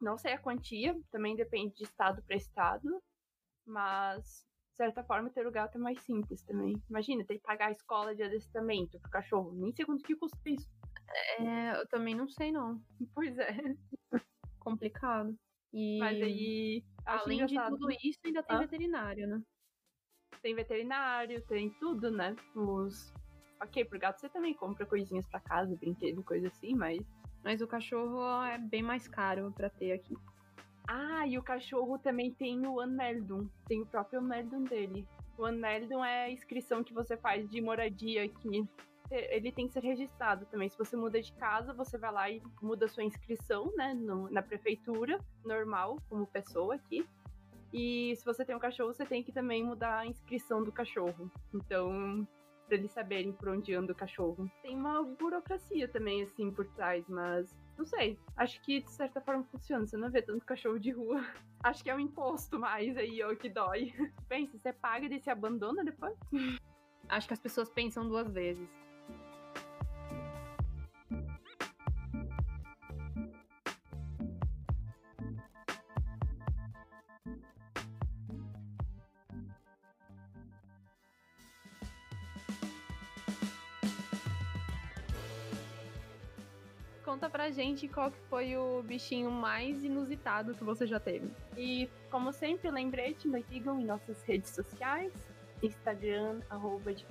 não 0.00 0.16
sei 0.16 0.32
a 0.32 0.38
quantia, 0.38 0.98
também 1.10 1.36
depende 1.36 1.76
de 1.76 1.84
estado 1.84 2.22
para 2.22 2.34
estado, 2.34 3.02
mas 3.66 4.46
de 4.70 4.76
certa 4.78 5.04
forma 5.04 5.28
ter 5.28 5.46
o 5.46 5.52
gato 5.52 5.76
é 5.76 5.78
mais 5.78 6.00
simples 6.00 6.42
também. 6.42 6.82
Imagina, 6.88 7.22
ter 7.22 7.34
que 7.34 7.44
pagar 7.44 7.66
a 7.66 7.72
escola 7.72 8.14
de 8.14 8.22
adestramento 8.22 8.98
pro 8.98 9.10
cachorro, 9.10 9.52
nem 9.52 9.72
sei 9.72 9.84
quanto 9.84 10.02
que 10.02 10.16
custa 10.16 10.38
isso. 10.48 10.70
É, 11.08 11.80
eu 11.80 11.86
também 11.88 12.14
não 12.14 12.28
sei 12.28 12.52
não. 12.52 12.80
Pois 13.14 13.38
é. 13.38 13.56
Complicado. 14.58 15.36
E 15.72 15.98
Mas 15.98 16.20
aí, 16.20 16.84
além 17.04 17.46
de 17.46 17.54
tudo 17.54 17.90
isso, 18.02 18.20
ainda 18.24 18.42
tem 18.42 18.58
veterinário, 18.58 19.26
né? 19.26 19.42
Tem 20.40 20.54
veterinário, 20.54 21.42
tem 21.46 21.70
tudo, 21.70 22.10
né? 22.10 22.36
Os 22.54 23.12
Ok, 23.62 23.84
pro 23.84 23.98
gato 23.98 24.20
você 24.20 24.28
também 24.28 24.52
compra 24.52 24.84
coisinhas 24.84 25.26
para 25.28 25.38
casa, 25.38 25.76
brinquedo, 25.76 26.22
coisa 26.24 26.48
assim, 26.48 26.74
mas. 26.74 27.00
Mas 27.44 27.60
o 27.60 27.66
cachorro 27.66 28.42
é 28.44 28.58
bem 28.58 28.82
mais 28.82 29.06
caro 29.06 29.52
para 29.52 29.70
ter 29.70 29.92
aqui. 29.92 30.16
Ah, 30.88 31.26
e 31.26 31.38
o 31.38 31.42
cachorro 31.42 31.96
também 31.98 32.32
tem 32.32 32.66
o 32.66 32.80
Anmeldum. 32.80 33.48
Tem 33.68 33.80
o 33.80 33.86
próprio 33.86 34.18
Anmeldum 34.20 34.64
dele. 34.64 35.06
O 35.38 35.44
Anmeldum 35.44 36.04
é 36.04 36.24
a 36.24 36.30
inscrição 36.30 36.82
que 36.82 36.92
você 36.92 37.16
faz 37.16 37.48
de 37.48 37.60
moradia 37.60 38.24
aqui. 38.24 38.68
Ele 39.12 39.52
tem 39.52 39.66
que 39.66 39.72
ser 39.72 39.82
registrado 39.82 40.46
também. 40.46 40.68
Se 40.68 40.78
você 40.78 40.96
muda 40.96 41.20
de 41.20 41.32
casa, 41.34 41.72
você 41.72 41.98
vai 41.98 42.12
lá 42.12 42.30
e 42.30 42.42
muda 42.60 42.88
sua 42.88 43.04
inscrição, 43.04 43.72
né? 43.76 43.94
No, 43.94 44.30
na 44.30 44.42
prefeitura, 44.42 45.18
normal, 45.44 45.96
como 46.08 46.26
pessoa 46.26 46.74
aqui. 46.74 47.06
E 47.72 48.14
se 48.16 48.24
você 48.24 48.44
tem 48.44 48.54
um 48.54 48.58
cachorro, 48.58 48.92
você 48.92 49.06
tem 49.06 49.22
que 49.22 49.32
também 49.32 49.64
mudar 49.64 49.98
a 49.98 50.06
inscrição 50.06 50.62
do 50.62 50.70
cachorro. 50.70 51.30
Então, 51.54 52.26
para 52.66 52.76
eles 52.76 52.92
saberem 52.92 53.32
por 53.32 53.48
onde 53.48 53.74
anda 53.74 53.92
o 53.92 53.96
cachorro. 53.96 54.50
Tem 54.62 54.76
uma 54.76 55.02
burocracia 55.02 55.86
também, 55.88 56.22
assim, 56.22 56.50
por 56.50 56.66
trás, 56.68 57.06
mas 57.08 57.54
não 57.76 57.84
sei. 57.84 58.18
Acho 58.36 58.60
que 58.62 58.80
de 58.80 58.90
certa 58.90 59.20
forma 59.20 59.44
funciona. 59.44 59.86
Você 59.86 59.96
não 59.96 60.10
vê 60.10 60.22
tanto 60.22 60.44
cachorro 60.44 60.78
de 60.78 60.90
rua. 60.90 61.22
Acho 61.62 61.82
que 61.84 61.90
é 61.90 61.94
um 61.94 62.00
imposto 62.00 62.58
mais 62.58 62.96
aí, 62.96 63.22
ó, 63.22 63.34
que 63.34 63.48
dói. 63.48 63.92
Pensa, 64.28 64.58
você 64.58 64.72
paga 64.72 65.06
e 65.06 65.20
se 65.20 65.30
abandona 65.30 65.84
depois? 65.84 66.16
Acho 67.08 67.28
que 67.28 67.34
as 67.34 67.40
pessoas 67.40 67.68
pensam 67.68 68.08
duas 68.08 68.30
vezes. 68.32 68.68
Gente 87.52 87.86
qual 87.88 88.10
que 88.10 88.18
foi 88.28 88.56
o 88.56 88.82
bichinho 88.82 89.30
mais 89.30 89.84
inusitado 89.84 90.54
que 90.54 90.64
você 90.64 90.86
já 90.86 90.98
teve. 90.98 91.30
E, 91.56 91.88
como 92.10 92.32
sempre, 92.32 92.70
lembrete, 92.70 93.28
nos 93.28 93.44
sigam 93.46 93.80
em 93.80 93.84
nossas 93.84 94.22
redes 94.22 94.50
sociais. 94.50 95.12
Instagram, 95.62 96.40
arroba 96.50 96.92
de 96.92 97.06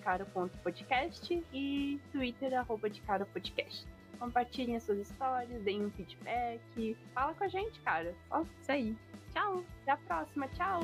podcast 0.62 1.44
e 1.54 2.00
Twitter, 2.12 2.54
arroba 2.54 2.90
de 2.90 3.02
podcast. 3.02 3.88
Compartilhem 4.20 4.76
as 4.76 4.84
suas 4.84 5.00
histórias, 5.00 5.64
deem 5.64 5.86
um 5.86 5.92
feedback. 5.92 6.98
Fala 7.14 7.34
com 7.34 7.44
a 7.44 7.48
gente, 7.48 7.80
cara. 7.80 8.14
Ó, 8.30 8.44
isso 8.62 8.72
aí. 8.72 8.96
Tchau. 9.34 9.64
Até 9.82 9.92
a 9.92 9.98
próxima. 9.98 10.48
Tchau. 10.50 10.82